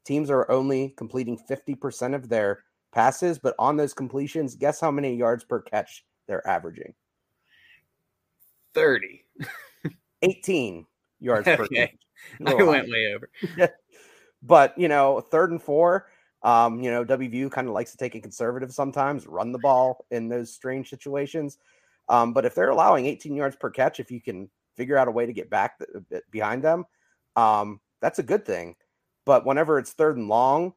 [0.06, 5.15] teams are only completing 50% of their passes, but on those completions, guess how many
[5.15, 6.93] yards per catch they're averaging?
[8.73, 9.23] 30.
[10.21, 10.86] 18
[11.19, 11.95] yards per catch.
[12.45, 13.30] I went way over.
[14.41, 16.08] But you know, third and four,
[16.43, 20.06] um, you know, WVU kind of likes to take a conservative sometimes, run the ball
[20.12, 21.58] in those strange situations.
[22.08, 25.12] Um, but if they're allowing 18 yards per catch, if you can figure out a
[25.12, 26.86] way to get back the, behind them,
[27.36, 28.75] um, that's a good thing.
[29.25, 30.73] But whenever it's third and long,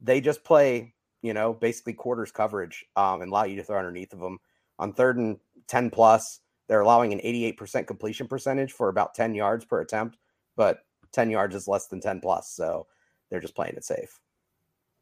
[0.00, 4.12] they just play, you know, basically quarters coverage um, and allow you to throw underneath
[4.12, 4.38] of them.
[4.78, 9.64] On third and 10 plus, they're allowing an 88% completion percentage for about 10 yards
[9.64, 10.18] per attempt,
[10.56, 10.80] but
[11.12, 12.50] 10 yards is less than 10 plus.
[12.50, 12.86] So
[13.34, 14.20] they're just playing it safe.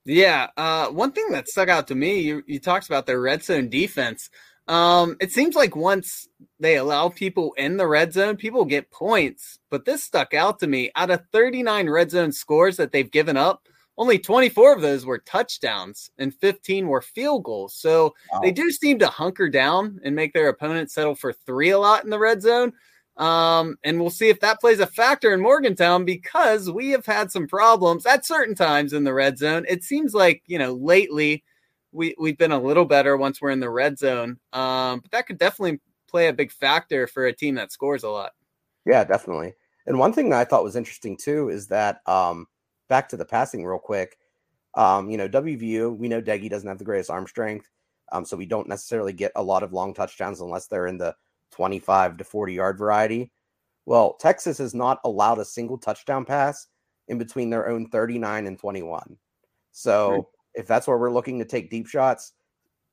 [0.06, 0.48] Yeah.
[0.56, 3.68] Uh, one thing that stuck out to me, you, you talked about their red zone
[3.68, 4.30] defense.
[4.68, 9.58] Um, it seems like once they allow people in the red zone, people get points.
[9.70, 10.90] But this stuck out to me.
[10.96, 13.68] Out of 39 red zone scores that they've given up,
[13.98, 17.74] only 24 of those were touchdowns and 15 were field goals.
[17.74, 18.40] So wow.
[18.40, 22.02] they do seem to hunker down and make their opponents settle for three a lot
[22.02, 22.72] in the red zone.
[23.16, 27.30] Um, and we'll see if that plays a factor in Morgantown because we have had
[27.30, 29.66] some problems at certain times in the red zone.
[29.68, 31.44] It seems like, you know, lately
[31.92, 34.38] we, we've been a little better once we're in the red zone.
[34.52, 38.08] Um, but that could definitely play a big factor for a team that scores a
[38.08, 38.32] lot.
[38.86, 39.54] Yeah, definitely.
[39.86, 42.46] And one thing that I thought was interesting too is that um,
[42.88, 44.16] back to the passing real quick.
[44.74, 47.68] Um, you know, WVU, we know Doege doesn't have the greatest arm strength.
[48.10, 51.14] Um, so we don't necessarily get a lot of long touchdowns unless they're in the
[51.52, 53.30] 25 to 40 yard variety.
[53.86, 56.68] Well, Texas has not allowed a single touchdown pass
[57.08, 59.16] in between their own 39 and 21.
[59.72, 60.22] So right.
[60.54, 62.32] if that's where we're looking to take deep shots,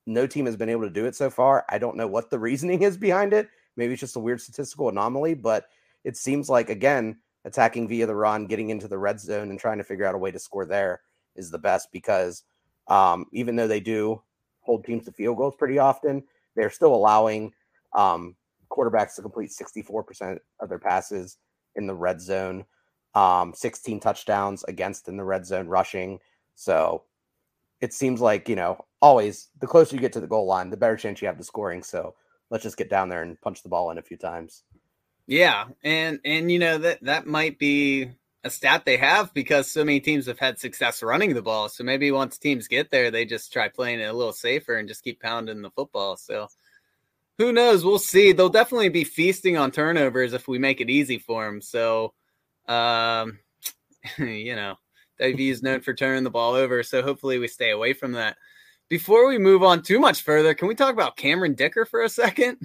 [0.06, 1.65] no team has been able to do it so far.
[1.69, 3.50] I don't know what the reasoning is behind it.
[3.76, 5.67] Maybe it's just a weird statistical anomaly, but
[6.04, 9.78] it seems like, again, attacking via the run, getting into the red zone, and trying
[9.78, 11.02] to figure out a way to score there
[11.36, 12.43] is the best because
[12.88, 14.22] um, even though they do
[14.62, 16.24] hold teams to field goals pretty often,
[16.56, 17.54] they're still allowing
[17.93, 18.36] um,
[18.71, 21.38] quarterbacks to complete 64% of their passes
[21.75, 22.65] in the red zone,
[23.15, 26.19] um, 16 touchdowns against in the red zone rushing.
[26.55, 27.03] So
[27.82, 30.77] it seems like, you know, always the closer you get to the goal line, the
[30.77, 31.84] better chance you have to scoring.
[31.84, 32.15] So
[32.49, 34.63] let's just get down there and punch the ball in a few times.
[35.27, 35.65] Yeah.
[35.84, 38.12] And, and, you know, that, that might be
[38.43, 41.69] a stat they have because so many teams have had success running the ball.
[41.69, 44.88] So maybe once teams get there, they just try playing it a little safer and
[44.88, 46.17] just keep pounding the football.
[46.17, 46.47] So,
[47.39, 47.86] who knows?
[47.86, 48.34] We'll see.
[48.34, 51.62] They'll definitely be feasting on turnovers if we make it easy for them.
[51.62, 52.13] So,
[52.67, 53.39] um,
[54.17, 54.75] you know,
[55.21, 56.84] WV is known for turning the ball over.
[56.84, 58.38] So hopefully we stay away from that.
[58.89, 62.10] Before we move on too much further, can we talk about Cameron Dicker for a
[62.10, 62.58] second?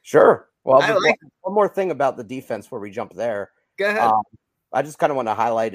[0.00, 0.48] Sure.
[0.64, 3.50] Well, like- one, one, more thing about the defense where we jump there.
[3.78, 4.10] Go ahead.
[4.10, 4.22] Um,
[4.72, 5.74] I just kind of want to highlight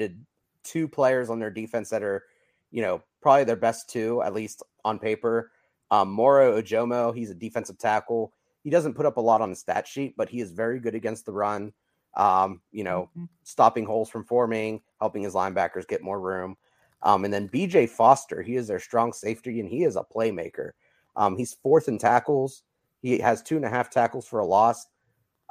[0.64, 2.24] two players on their defense that are,
[2.72, 5.52] you know, probably their best two, at least on paper.
[5.90, 9.56] Um, Moro Ojomo, he's a defensive tackle he doesn't put up a lot on the
[9.56, 11.72] stat sheet, but he is very good against the run.
[12.16, 13.26] Um, you know, mm-hmm.
[13.44, 16.56] stopping holes from forming, helping his linebackers get more room.
[17.02, 20.72] Um, and then BJ Foster, he is their strong safety and he is a playmaker.
[21.16, 22.62] Um, he's fourth in tackles.
[23.02, 24.86] He has two and a half tackles for a loss,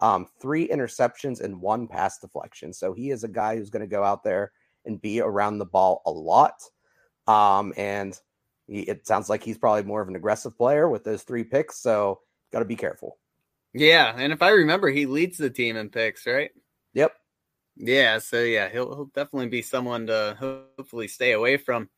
[0.01, 2.73] um, three interceptions, and one pass deflection.
[2.73, 4.51] So he is a guy who's going to go out there
[4.85, 6.61] and be around the ball a lot.
[7.27, 8.19] Um, and
[8.67, 11.79] he, it sounds like he's probably more of an aggressive player with those three picks.
[11.79, 12.19] So
[12.51, 13.17] got to be careful.
[13.73, 16.51] Yeah, and if I remember, he leads the team in picks, right?
[16.93, 17.13] Yep.
[17.75, 21.89] Yeah, so yeah, he'll he'll definitely be someone to hopefully stay away from.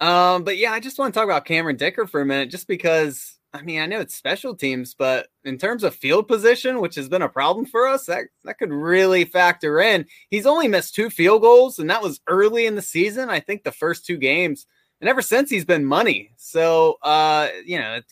[0.00, 2.66] Um, but yeah, I just want to talk about Cameron Dicker for a minute, just
[2.66, 6.96] because I mean I know it's special teams, but in terms of field position, which
[6.96, 10.06] has been a problem for us, that that could really factor in.
[10.28, 13.30] He's only missed two field goals, and that was early in the season.
[13.30, 14.66] I think the first two games,
[15.00, 16.32] and ever since he's been money.
[16.36, 18.04] So uh, you know, it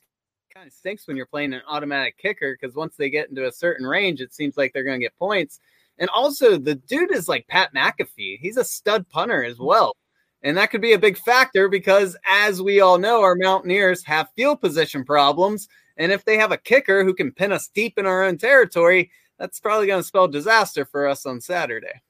[0.61, 3.53] kind of stinks when you're playing an automatic kicker because once they get into a
[3.53, 5.59] certain range, it seems like they're going to get points.
[5.97, 8.39] And also, the dude is like Pat McAfee.
[8.39, 9.97] He's a stud punter as well.
[10.43, 14.29] And that could be a big factor because, as we all know, our Mountaineers have
[14.37, 15.67] field position problems.
[15.97, 19.11] And if they have a kicker who can pin us deep in our own territory,
[19.39, 22.03] that's probably going to spell disaster for us on Saturday.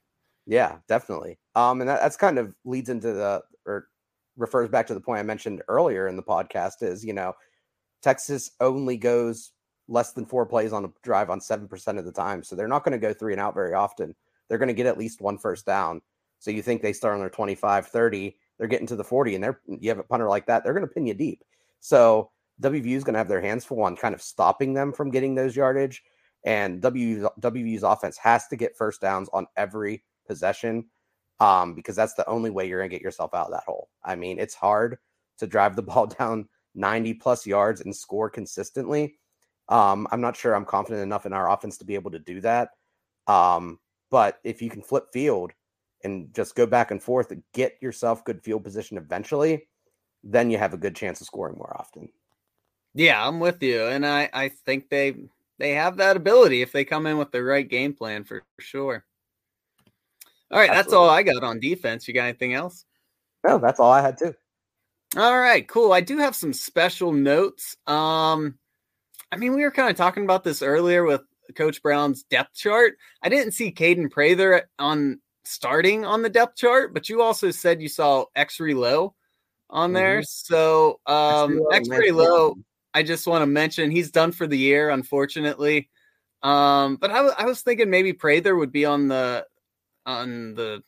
[0.48, 1.38] Yeah, definitely.
[1.54, 3.86] Um, and that, that's kind of leads into the or
[4.36, 7.32] refers back to the point I mentioned earlier in the podcast is, you know,
[8.02, 9.52] Texas only goes
[9.88, 12.42] less than four plays on a drive on 7% of the time.
[12.42, 14.14] So they're not going to go three and out very often.
[14.48, 16.00] They're going to get at least one first down.
[16.38, 19.44] So you think they start on their 25, 30, they're getting to the 40, and
[19.44, 21.44] they're you have a punter like that, they're going to pin you deep.
[21.80, 22.30] So
[22.62, 25.34] WVU is going to have their hands full on kind of stopping them from getting
[25.34, 26.02] those yardage.
[26.44, 30.86] And WVU's, WVU's offense has to get first downs on every possession
[31.38, 33.88] um, because that's the only way you're going to get yourself out of that hole.
[34.04, 34.98] I mean, it's hard
[35.38, 39.16] to drive the ball down 90 plus yards and score consistently.
[39.68, 42.40] Um, I'm not sure I'm confident enough in our offense to be able to do
[42.40, 42.70] that.
[43.26, 43.78] Um,
[44.10, 45.52] but if you can flip field
[46.02, 49.68] and just go back and forth and get yourself good field position eventually,
[50.24, 52.08] then you have a good chance of scoring more often.
[52.94, 55.14] Yeah, I'm with you, and I I think they
[55.58, 58.62] they have that ability if they come in with the right game plan for, for
[58.62, 59.04] sure.
[60.50, 60.76] All right, Absolutely.
[60.82, 62.08] that's all I got on defense.
[62.08, 62.84] You got anything else?
[63.46, 64.34] No, that's all I had too.
[65.16, 65.92] All right, cool.
[65.92, 67.76] I do have some special notes.
[67.86, 68.58] Um,
[69.32, 71.22] I mean, we were kind of talking about this earlier with
[71.56, 72.94] Coach Brown's depth chart.
[73.22, 77.82] I didn't see Kaden Prather on starting on the depth chart, but you also said
[77.82, 79.14] you saw Exree Loe
[79.68, 80.18] on there.
[80.18, 80.24] Mm-hmm.
[80.24, 82.56] So um Exree Loe,
[82.94, 85.90] I just want to mention he's done for the year, unfortunately.
[86.42, 89.46] Um, but I, w- I was thinking maybe Prather would be on the
[90.06, 90.82] on the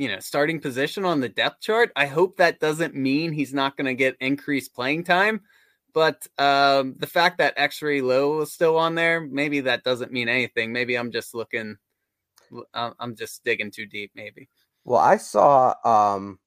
[0.00, 1.92] you know starting position on the depth chart.
[1.94, 5.42] I hope that doesn't mean he's not going to get increased playing time.
[5.92, 10.28] But um, the fact that Exree Loe is still on there, maybe that doesn't mean
[10.28, 10.72] anything.
[10.72, 11.76] Maybe I'm just looking
[12.74, 14.48] I'm just digging too deep, maybe.
[14.84, 16.38] Well, I saw um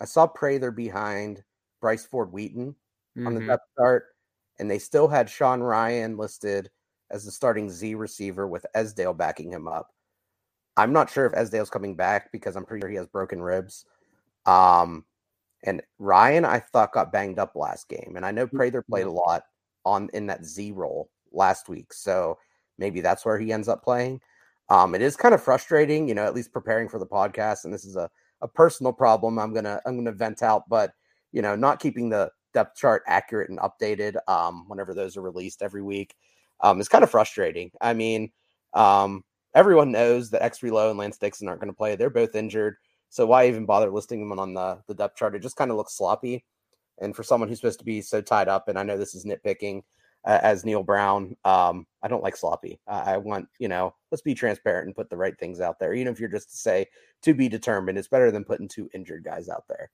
[0.00, 1.42] I saw Prather behind
[1.82, 3.26] Bryce Ford Wheaton mm-hmm.
[3.26, 3.50] on the mm-hmm.
[3.50, 4.06] depth chart,
[4.58, 6.70] and they still had Sean Ryan listed
[7.10, 9.90] as the starting Z receiver with Esdale backing him up.
[10.76, 13.84] I'm not sure if Esdale's coming back because I'm pretty sure he has broken ribs.
[14.46, 15.04] Um,
[15.64, 19.10] and Ryan, I thought got banged up last game, and I know Prather played a
[19.10, 19.44] lot
[19.84, 22.38] on in that Z role last week, so
[22.78, 24.20] maybe that's where he ends up playing.
[24.68, 27.72] Um, it is kind of frustrating, you know, at least preparing for the podcast, and
[27.72, 30.92] this is a, a personal problem I'm gonna I'm gonna vent out, but
[31.30, 35.62] you know, not keeping the depth chart accurate and updated um, whenever those are released
[35.62, 36.14] every week
[36.60, 37.70] um, is kind of frustrating.
[37.80, 38.30] I mean,
[38.74, 42.34] um, everyone knows that Exree Loe and Lance Dixon aren't going to play; they're both
[42.34, 42.76] injured,
[43.08, 45.34] so why even bother listing them on the the depth chart?
[45.34, 46.44] It just kind of looks sloppy.
[47.00, 49.24] And for someone who's supposed to be so tied up, and I know this is
[49.24, 49.82] nitpicking,
[50.24, 51.36] uh, as Neal Brown.
[51.44, 52.80] Um, I don't like sloppy.
[52.86, 55.94] I, I want, you know, let's be transparent and put the right things out there.
[55.94, 56.86] Even if you're just to say
[57.22, 59.90] to be determined, it's better than putting two injured guys out there.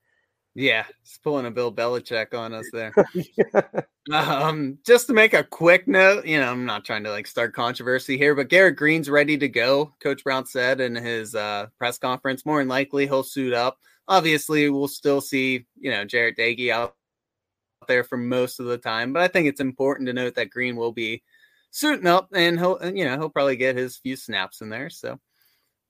[0.59, 2.93] Yeah, just pulling a Bill Belichick on us there.
[4.11, 7.53] um, just to make a quick note, you know, I'm not trying to like start
[7.53, 9.93] controversy here, but Garrett Greene's ready to go.
[10.03, 13.77] Coach Brown said in his uh, press conference, more than likely he'll suit up.
[14.09, 16.93] Obviously, we'll still see, you know, Jarret Doege out
[17.87, 19.13] there for most of the time.
[19.13, 21.23] But I think it's important to note that Green will be
[21.71, 24.89] suiting up and he'll you know he'll probably get his few snaps in there.
[24.89, 25.21] So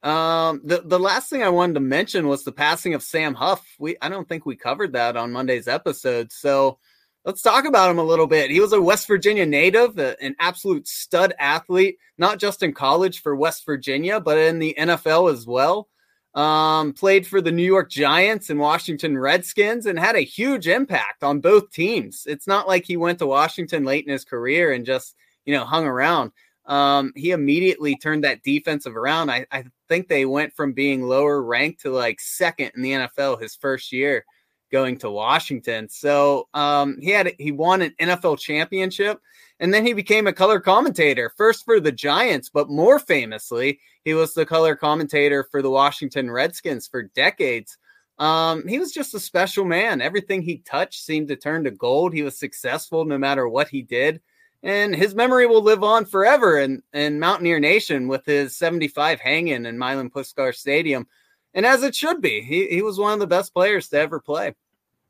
[0.02, 3.66] um the the last thing I wanted to mention was the passing of Sam Huff.
[3.80, 6.32] We I don't think we covered that on Monday's episode.
[6.32, 6.80] So
[7.26, 8.52] let's talk about him a little bit.
[8.52, 13.36] He was a West Virginia native, an absolute stud athlete, not just in college for
[13.36, 15.88] West Virginia, but in the NFL as well.
[16.36, 21.24] Um, played for the New York Giants and Washington Redskins and had a huge impact
[21.24, 22.26] on both teams.
[22.28, 25.66] It's not like he went to Washington late in his career and just, you know,
[25.66, 26.32] hung around.
[26.70, 29.32] Um, he immediately turned that defensive around.
[29.32, 33.42] I, I think they went from being lower ranked to like second in the NFL
[33.42, 34.24] his first year.
[34.72, 35.90] going to Washington.
[35.90, 39.20] So um, he had he won an NFL championship,
[39.60, 44.14] and then he became a color commentator first for the Giants, but more famously, he
[44.14, 47.78] was the color commentator for the Washington Redskins for decades.
[48.20, 50.02] Um, he was just a special man.
[50.02, 52.14] Everything he touched seemed to turn to gold.
[52.14, 54.22] He was successful no matter what he did.
[54.62, 59.66] And his memory will live on forever in, in Mountaineer Nation with his 75 hanging
[59.66, 61.08] in Milan Puskar Stadium
[61.54, 62.42] and as it should be.
[62.42, 64.54] He he was one of the best players to ever play.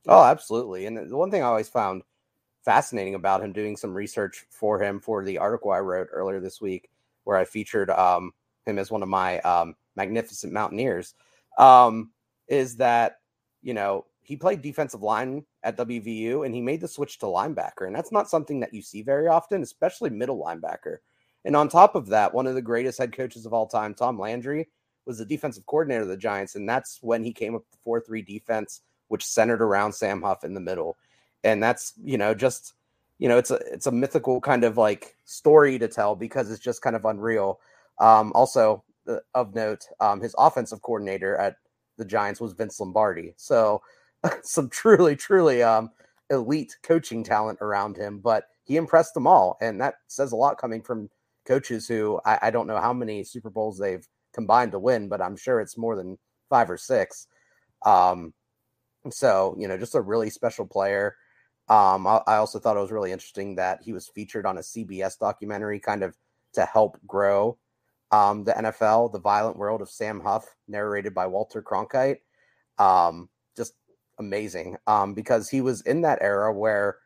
[0.07, 0.85] Oh, absolutely.
[0.85, 2.03] And the one thing I always found
[2.63, 6.61] fascinating about him doing some research for him for the article I wrote earlier this
[6.61, 6.89] week,
[7.23, 8.31] where I featured um,
[8.65, 11.13] him as one of my um, magnificent Mountaineers,
[11.57, 12.11] um,
[12.47, 13.17] is that
[13.61, 17.86] you know he played defensive line at WVU and he made the switch to linebacker,
[17.86, 20.97] and that's not something that you see very often, especially middle linebacker.
[21.45, 24.20] And on top of that, one of the greatest head coaches of all time, Tom
[24.20, 24.68] Landry,
[25.05, 27.78] was the defensive coordinator of the Giants, and that's when he came up with the
[27.84, 30.97] four three defense, which centered around Sam Huff in the middle,
[31.43, 32.74] and that's you know just
[33.18, 36.64] you know it's a it's a mythical kind of like story to tell because it's
[36.64, 37.60] just kind of unreal.
[37.97, 41.55] Um, also uh, of note, um, his offensive coordinator at
[41.97, 43.82] the Giants was Vince Lombardi, so
[44.43, 45.89] some truly truly um,
[46.30, 50.57] elite coaching talent around him, but he impressed them all, and that says a lot
[50.57, 51.09] coming from
[51.45, 55.22] coaches who I, I don't know how many Super Bowls they've combined to win, but
[55.22, 56.17] I'm sure it's more than
[56.49, 57.28] five or six.
[57.86, 58.34] Um,
[59.09, 61.15] so you know, just a really special player.
[61.70, 64.61] Um, I, I, also thought it was really interesting that he was featured on a
[64.61, 66.15] CBS documentary, kind of
[66.53, 67.59] to help grow
[68.11, 72.17] um, the NFL, The Violent World of Sam Huff, narrated by Walter Cronkite.
[72.78, 73.30] Um,
[74.20, 76.97] amazing um, because he was in that era where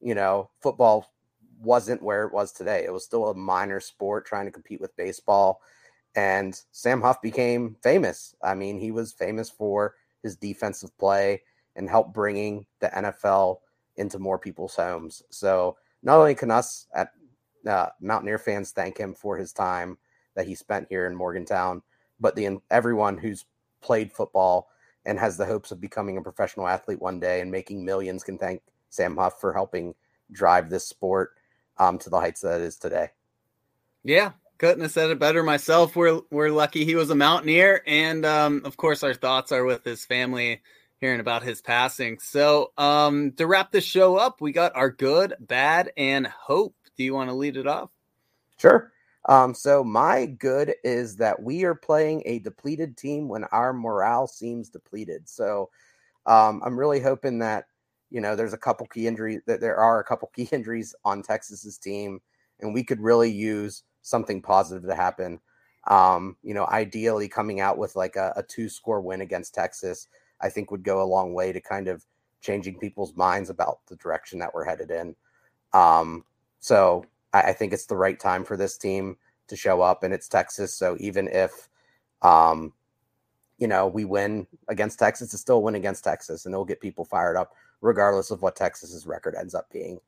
[0.00, 1.12] you know football
[1.60, 2.84] wasn't where it was today.
[2.84, 5.60] It was still a minor sport trying to compete with baseball
[6.14, 8.34] and Sam Huff became famous.
[8.42, 11.42] I mean, he was famous for his defensive play
[11.76, 13.58] and help bringing the NFL
[13.96, 15.22] into more people's homes.
[15.30, 17.10] So not only can us at
[17.66, 19.96] uh, Mountaineer fans thank him for his time
[20.34, 21.82] that he spent here in Morgantown,
[22.20, 23.46] but the everyone who's
[23.80, 24.68] played football
[25.04, 28.38] and has the hopes of becoming a professional athlete one day and making millions can
[28.38, 29.94] thank Sam Huff for helping
[30.30, 31.32] drive this sport
[31.78, 33.08] um, to the heights that it is today.
[34.04, 35.96] Yeah, couldn't have said it better myself.
[35.96, 39.84] We're we're lucky he was a mountaineer, and um, of course, our thoughts are with
[39.84, 40.62] his family
[40.98, 42.18] hearing about his passing.
[42.20, 46.76] So, um, to wrap this show up, we got our good, bad, and hope.
[46.96, 47.90] Do you want to lead it off?
[48.58, 48.91] Sure.
[49.28, 54.26] Um, so my good is that we are playing a depleted team when our morale
[54.26, 55.28] seems depleted.
[55.28, 55.70] So
[56.26, 57.66] um, I'm really hoping that
[58.10, 61.22] you know there's a couple key injuries that there are a couple key injuries on
[61.22, 62.20] Texas's team,
[62.60, 65.40] and we could really use something positive to happen.
[65.88, 70.08] Um, you know, ideally coming out with like a, a two score win against Texas,
[70.40, 72.04] I think would go a long way to kind of
[72.40, 75.16] changing people's minds about the direction that we're headed in.
[75.72, 76.24] Um,
[76.60, 79.16] so I, I, think it's the right time for this team
[79.48, 80.74] to show up, and it's Texas.
[80.74, 81.68] So even if,
[82.22, 82.72] um,
[83.58, 86.80] you know, we win against Texas, it's still a win against Texas, and it'll get
[86.80, 90.00] people fired up, regardless of what Texas's record ends up being.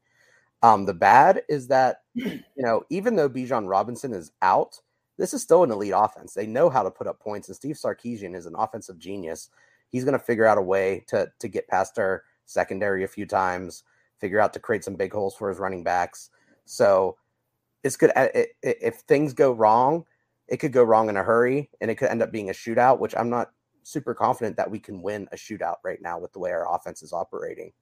[0.62, 4.81] Um, the bad is that, you know, even though Bijan Robinson is out,
[5.18, 6.35] this is still an elite offense.
[6.35, 9.51] They know how to put up points, and Steve Sarkisian is an offensive genius.
[9.91, 13.27] He's going to figure out a way to to get past our secondary a few
[13.27, 13.85] times,
[14.18, 16.31] figure out to create some big holes for his running backs.
[16.65, 17.17] So
[17.83, 18.12] it's good.
[18.62, 20.05] If things go wrong,
[20.49, 22.99] it could go wrong in a hurry, and it could end up being a shootout.
[22.99, 23.51] Which I'm not
[23.83, 27.03] super confident that we can win a shootout right now with the way our offense
[27.03, 27.73] is operating.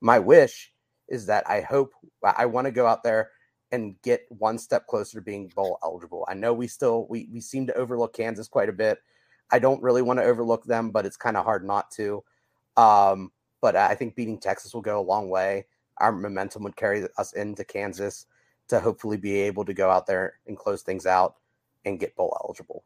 [0.00, 0.72] My wish
[1.08, 1.92] is that I hope
[2.22, 3.30] I want to go out there
[3.72, 6.24] and get one step closer to being bowl eligible.
[6.28, 8.98] I know we still we we seem to overlook Kansas quite a bit.
[9.50, 12.22] I don't really want to overlook them, but it's kind of hard not to.
[12.76, 15.66] Um, but I think beating Texas will go a long way.
[15.98, 18.26] Our momentum would carry us into Kansas
[18.68, 21.36] to hopefully be able to go out there and close things out
[21.84, 22.84] and get bowl eligible.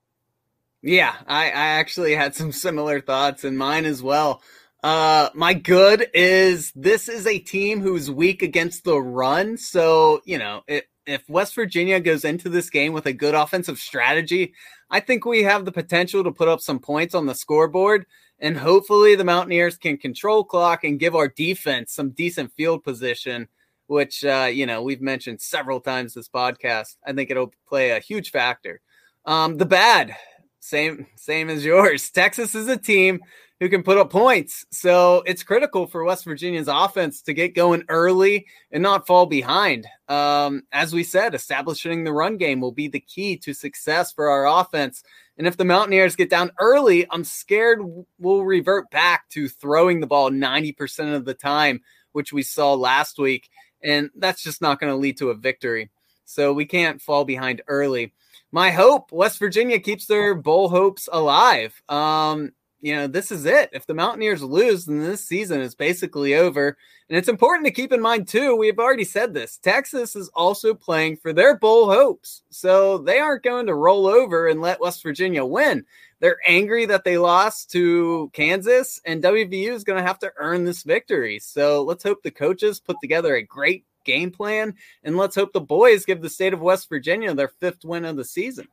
[0.82, 4.42] Yeah, I, I actually had some similar thoughts in mine as well.
[4.82, 9.56] Uh, my good is this is a team who's weak against the run.
[9.56, 13.78] So, you know, it, if West Virginia goes into this game with a good offensive
[13.78, 14.54] strategy,
[14.90, 18.06] I think we have the potential to put up some points on the scoreboard.
[18.40, 23.48] And hopefully the Mountaineers can control clock and give our defense some decent field position,
[23.88, 26.96] which, uh, you know, we've mentioned several times this podcast.
[27.06, 28.80] I think it'll play a huge factor.
[29.24, 30.14] Um, the bad,
[30.60, 32.10] same same as yours.
[32.12, 33.20] Texas is a team
[33.60, 34.64] who can put up points.
[34.70, 39.86] So it's critical for West Virginia's offense to get going early and not fall behind.
[40.08, 44.28] Um, as we said, establishing the run game will be the key to success for
[44.28, 45.02] our offense.
[45.38, 47.80] And if the Mountaineers get down early, I'm scared
[48.18, 51.80] we'll revert back to throwing the ball 90% of the time,
[52.12, 53.48] which we saw last week.
[53.82, 55.90] And that's just not going to lead to a victory.
[56.24, 58.12] So we can't fall behind early.
[58.50, 61.80] My hope West Virginia keeps their bowl hopes alive.
[61.88, 63.70] Um, you know, this is it.
[63.72, 66.76] If the Mountaineers lose, then this season is basically over.
[67.08, 70.74] And it's important to keep in mind, too, we've already said this Texas is also
[70.74, 72.42] playing for their bowl hopes.
[72.50, 75.84] So they aren't going to roll over and let West Virginia win.
[76.20, 80.64] They're angry that they lost to Kansas, and WVU is going to have to earn
[80.64, 81.38] this victory.
[81.38, 85.60] So let's hope the coaches put together a great game plan, and let's hope the
[85.60, 88.66] boys give the state of West Virginia their fifth win of the season.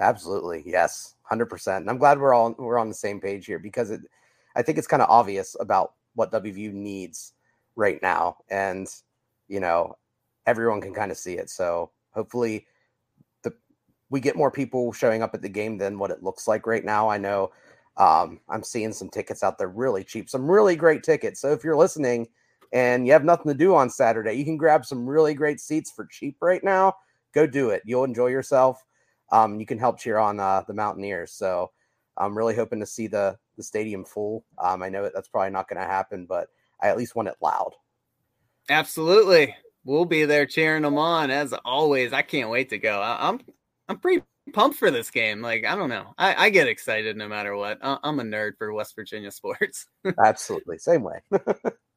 [0.00, 1.82] Absolutely, yes, hundred percent.
[1.82, 4.00] And I'm glad we're all we're on the same page here because it,
[4.56, 7.34] I think it's kind of obvious about what WVU needs
[7.76, 8.88] right now, and
[9.48, 9.96] you know,
[10.46, 11.50] everyone can kind of see it.
[11.50, 12.66] So hopefully,
[13.42, 13.52] the
[14.08, 16.84] we get more people showing up at the game than what it looks like right
[16.84, 17.08] now.
[17.08, 17.50] I know
[17.96, 21.40] um, I'm seeing some tickets out there really cheap, some really great tickets.
[21.40, 22.28] So if you're listening
[22.74, 25.90] and you have nothing to do on Saturday, you can grab some really great seats
[25.90, 26.92] for cheap right now.
[27.32, 27.82] Go do it.
[27.86, 28.84] You'll enjoy yourself
[29.32, 31.32] um, you can help cheer on uh, the Mountaineers.
[31.32, 31.72] So
[32.16, 34.44] I'm really hoping to see the the stadium full.
[34.58, 36.48] Um, I know that's probably not going to happen, but
[36.80, 37.72] I at least want it loud.
[38.68, 39.54] Absolutely,
[39.84, 42.12] we'll be there cheering them on as always.
[42.12, 43.00] I can't wait to go.
[43.00, 43.54] I, am I'm,
[43.88, 45.40] I'm pretty pumped for this game.
[45.40, 47.78] Like I don't know, I, I get excited no matter what.
[47.82, 49.86] I, I'm a nerd for West Virginia sports.
[50.24, 51.20] Absolutely, same way.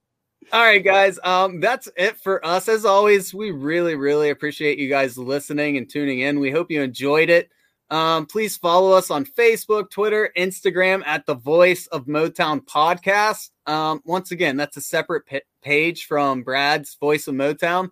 [0.53, 1.19] All right, guys.
[1.25, 2.69] Um, that's it for us.
[2.69, 6.39] As always, we really, really appreciate you guys listening and tuning in.
[6.39, 7.49] We hope you enjoyed it.
[7.89, 13.49] Um, please follow us on Facebook, Twitter, Instagram at the Voice of Motown Podcast.
[13.65, 17.89] Um, once again, that's a separate p- page from Brad's Voice of Motown.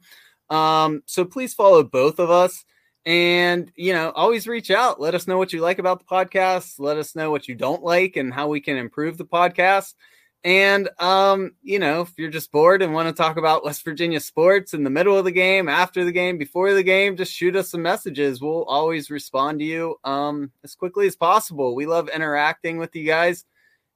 [0.50, 2.64] Um, so please follow both of us.
[3.06, 5.00] And, you know, always reach out.
[5.00, 6.80] Let us know what you like about the podcast.
[6.80, 9.94] Let us know what you don't like and how we can improve the podcast.
[10.46, 14.20] And um, you know, if you're just bored and want to talk about West Virginia
[14.20, 17.56] sports in the middle of the game, after the game, before the game, just shoot
[17.56, 18.40] us some messages.
[18.40, 21.74] We'll always respond to you um, as quickly as possible.
[21.74, 23.44] We love interacting with you guys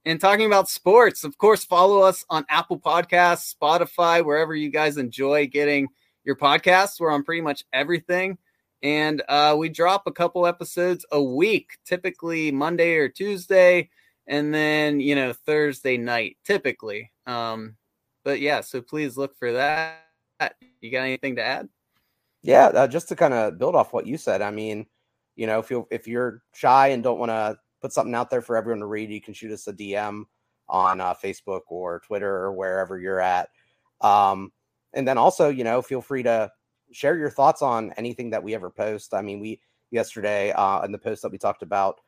[0.05, 1.23] and talking about sports.
[1.23, 5.87] Of course, follow us on Apple Podcasts, Spotify, wherever you guys enjoy getting
[6.23, 6.99] your podcasts.
[6.99, 8.39] We're on pretty much everything.
[8.81, 13.91] And uh, we drop a couple episodes a week, typically Monday or Tuesday
[14.29, 17.11] and then you know Thursday night typically.
[17.25, 17.75] Um,
[18.23, 20.05] but yeah, so please look for that.
[20.79, 21.67] You got anything to add?
[22.41, 24.41] Yeah, uh, just to kind of build off what you said.
[24.41, 24.85] I mean,
[25.35, 28.41] you know, if you if you're shy and don't want to put something out there
[28.41, 30.23] for everyone to read, you can shoot us a DM
[30.69, 33.49] on uh, Facebook or Twitter or wherever you're at.
[34.01, 34.51] Um,
[34.93, 36.51] and then also, you know, feel free to
[36.91, 39.13] share your thoughts on anything that we ever post.
[39.13, 39.59] I mean, we
[39.91, 41.99] yesterday uh, in the post that we talked about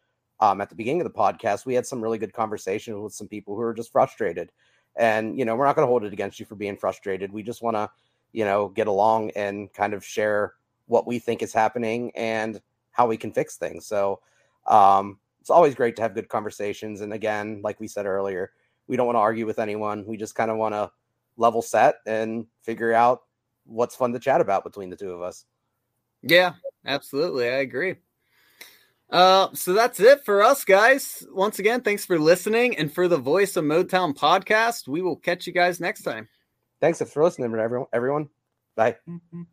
[0.42, 3.28] um, at the beginning of the podcast, we had some really good conversations with some
[3.28, 4.52] people who are just frustrated.
[4.98, 7.32] And, you know, we're not going to hold it against you for being frustrated.
[7.32, 7.90] We just want to,
[8.34, 10.56] you know, get along and kind of share
[10.88, 13.86] what we think is happening and how we can fix things.
[13.86, 14.20] So
[14.68, 17.02] um, it's always great to have good conversations.
[17.02, 18.52] And again, like we said earlier,
[18.88, 20.06] we don't want to argue with anyone.
[20.06, 20.92] We just kind of want to
[21.38, 23.22] level set and figure out
[23.66, 25.46] what's fun to chat about between the two of us.
[26.24, 26.54] Yeah,
[26.86, 27.48] absolutely.
[27.48, 27.96] I agree.
[29.12, 31.28] Uh, so that's it for us, guys.
[31.32, 32.78] Once again, thanks for listening.
[32.78, 36.30] And for the Voice of Motown podcast, we will catch you guys next time.
[36.80, 37.88] Thanks for listening, everyone.
[37.94, 38.30] Everyone,
[38.76, 38.96] bye.
[39.08, 39.44] Mm-hmm.